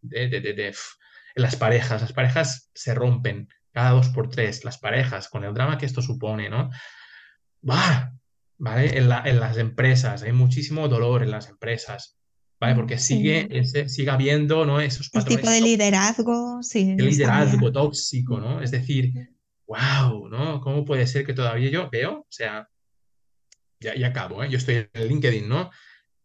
[0.00, 0.74] de, de, de,
[1.34, 2.02] en las parejas.
[2.02, 6.02] Las parejas se rompen cada dos por tres, las parejas, con el drama que esto
[6.02, 6.70] supone, ¿no?
[7.60, 8.12] ¡Bah!
[8.60, 8.98] ¿Vale?
[8.98, 12.18] En, las empresas, hay muchísimo dolor en las empresas,
[12.58, 12.74] ¿vale?
[12.74, 14.80] Porque sigue, ese, sigue habiendo, ¿no?
[14.80, 15.36] Esos patrones.
[15.36, 16.96] El tipo de liderazgo, sí.
[16.98, 18.60] El liderazgo tóxico, ¿no?
[18.60, 19.12] Es decir,
[19.68, 20.60] wow, ¿no?
[20.60, 22.20] ¿Cómo puede ser que todavía yo veo?
[22.20, 22.68] O sea,
[23.78, 24.50] ya, ya acabo, ¿eh?
[24.50, 25.70] Yo estoy en LinkedIn, ¿no?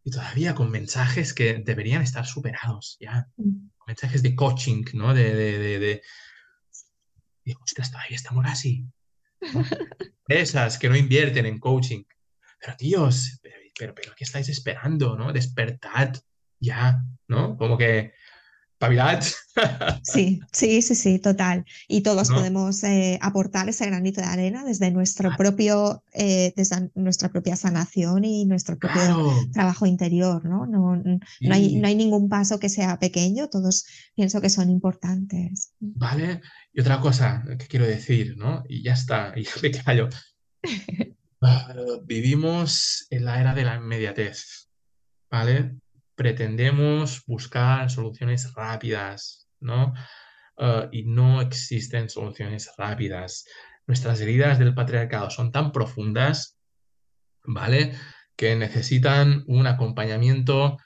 [0.04, 3.26] Y todavía con mensajes que deberían estar superados, ya.
[3.36, 3.70] Mm.
[3.86, 5.12] Mensajes de coaching, ¿no?
[5.14, 6.02] de, de, de
[7.44, 8.86] digo, ostras, todavía estamos así.
[10.28, 12.04] Esas que no invierten en coaching.
[12.60, 13.40] Pero tíos,
[13.78, 15.16] pero, pero, ¿qué estáis esperando?
[15.16, 15.32] ¿no?
[15.32, 16.14] Despertad
[16.58, 17.56] ya, ¿no?
[17.56, 18.14] Como que
[20.02, 21.64] Sí, sí, sí, sí, total.
[21.88, 27.30] Y todos podemos eh, aportar ese granito de arena desde nuestro propio, eh, desde nuestra
[27.30, 30.66] propia sanación y nuestro propio trabajo interior, ¿no?
[30.66, 31.18] No, no,
[31.52, 35.72] hay, no hay ningún paso que sea pequeño, todos pienso que son importantes.
[35.78, 36.40] Vale.
[36.72, 38.64] Y otra cosa que quiero decir, ¿no?
[38.68, 40.08] Y ya está, y me callo.
[41.46, 41.74] Ah,
[42.06, 44.70] vivimos en la era de la inmediatez,
[45.30, 45.76] ¿vale?
[46.14, 49.94] Pretendemos buscar soluciones rápidas, ¿no?
[50.56, 53.44] Ah, y no existen soluciones rápidas.
[53.86, 56.58] Nuestras heridas del patriarcado son tan profundas,
[57.44, 57.94] ¿vale?
[58.36, 60.78] Que necesitan un acompañamiento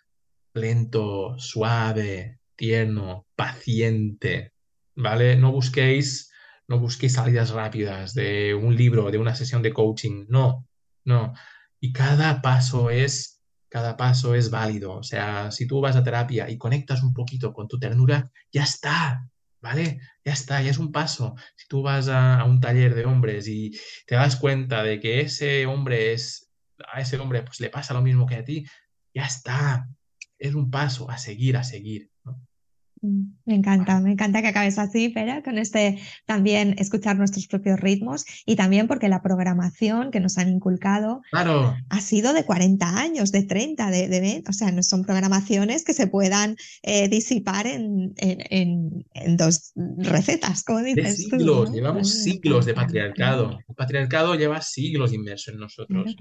[0.55, 4.53] lento, suave, tierno, paciente,
[4.97, 5.37] ¿vale?
[5.37, 6.33] No busquéis,
[6.67, 10.67] no busquéis salidas rápidas de un libro, de una sesión de coaching, no,
[11.05, 11.35] no.
[11.81, 13.38] Y cada paso es
[13.69, 14.93] cada paso es válido.
[14.93, 18.63] O sea, si tú vas a terapia y conectas un poquito con tu ternura, ya
[18.65, 19.29] está,
[19.61, 20.01] ¿vale?
[20.25, 21.35] Ya está, ya es un paso.
[21.57, 23.73] Si tú vas a, un taller de hombres y
[24.07, 26.51] te das cuenta de que ese hombre es,
[26.93, 28.67] a ese hombre pues le pasa lo mismo que a ti,
[29.15, 29.89] ya está.
[30.39, 32.11] Es un paso a seguir, a seguir.
[33.01, 38.25] Me encanta, me encanta que acabes así, pero con este también escuchar nuestros propios ritmos
[38.47, 43.43] y también porque la programación que nos han inculcado ha sido de 40 años, de
[43.43, 49.05] 30, de, de o sea, no son programaciones que se puedan eh, disipar en, en,
[49.15, 51.17] en, dos recetas, como dices.
[51.17, 53.59] siglos, llevamos siglos de patriarcado.
[53.69, 56.17] El patriarcado lleva siglos inmerso en nosotros.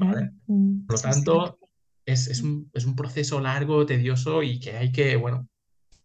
[0.48, 1.60] Mm, Por lo tanto,
[2.06, 5.48] es, es, un, es un proceso largo, tedioso y que hay que, bueno,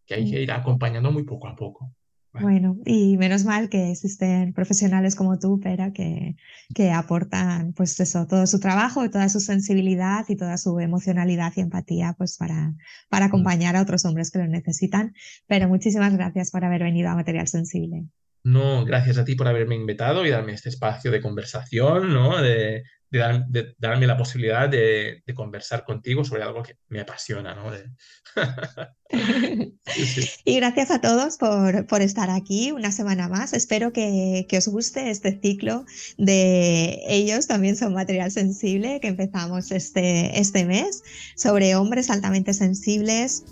[0.07, 1.95] que hay que ir acompañando muy poco a poco.
[2.33, 6.35] Bueno, y menos mal que existen profesionales como tú, Pera, que,
[6.75, 11.61] que aportan pues eso, todo su trabajo, toda su sensibilidad y toda su emocionalidad y
[11.61, 12.73] empatía pues para,
[13.11, 15.15] para acompañar a otros hombres que lo necesitan.
[15.47, 18.07] Pero muchísimas gracias por haber venido a Material Sensible.
[18.45, 22.41] No, gracias a ti por haberme invitado y darme este espacio de conversación, ¿no?
[22.41, 22.83] De,
[23.13, 27.71] de, darme la posibilidad de, conversar contigo sobre algo que me apasiona, ¿no?
[30.45, 33.53] Y gracias a todos por, por, estar aquí una semana más.
[33.53, 35.85] Espero que, que, os guste este ciclo
[36.17, 41.03] de ellos también son material sensible que empezamos este, este mes
[41.37, 43.45] sobre hombres altamente sensibles.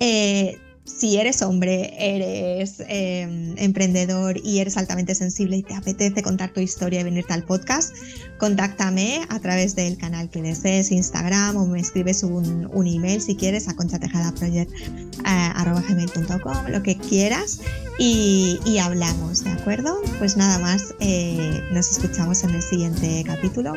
[0.00, 6.52] Eh, si eres hombre, eres em, emprendedor y eres altamente sensible y te apetece contar
[6.52, 7.94] tu historia y venirte al podcast,
[8.38, 13.68] contáctame a través del canal que desees, Instagram o me escribes un, email si quieres
[13.68, 17.60] a conchatejadaproject.com, lo que quieras
[17.98, 20.00] y, hablamos, ¿de acuerdo?
[20.18, 23.74] Pues nada más, eh, nos escuchamos en el siguiente capítulo.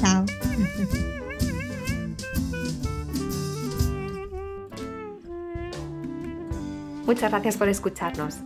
[0.00, 0.24] Chao.
[7.06, 8.38] Muchas gracias por escucharnos.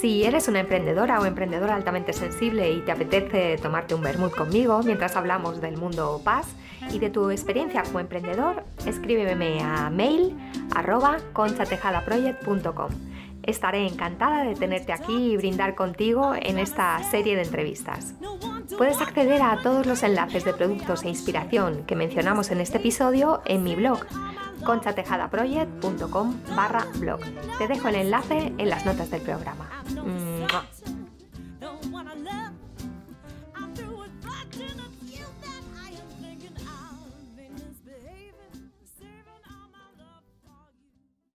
[0.00, 4.80] Si eres una emprendedora o emprendedor altamente sensible y te apetece tomarte un vermut conmigo
[4.84, 6.46] mientras hablamos del mundo paz
[6.92, 10.36] y de tu experiencia como emprendedor, escríbeme a mail
[10.74, 12.90] arroba conchatejadaproject.com.
[13.42, 18.14] Estaré encantada de tenerte aquí y brindar contigo en esta serie de entrevistas.
[18.76, 23.42] Puedes acceder a todos los enlaces de productos e inspiración que mencionamos en este episodio
[23.44, 24.00] en mi blog
[24.64, 27.20] conchatejadaproject.com barra blog.
[27.58, 29.68] Te dejo el enlace en las notas del programa.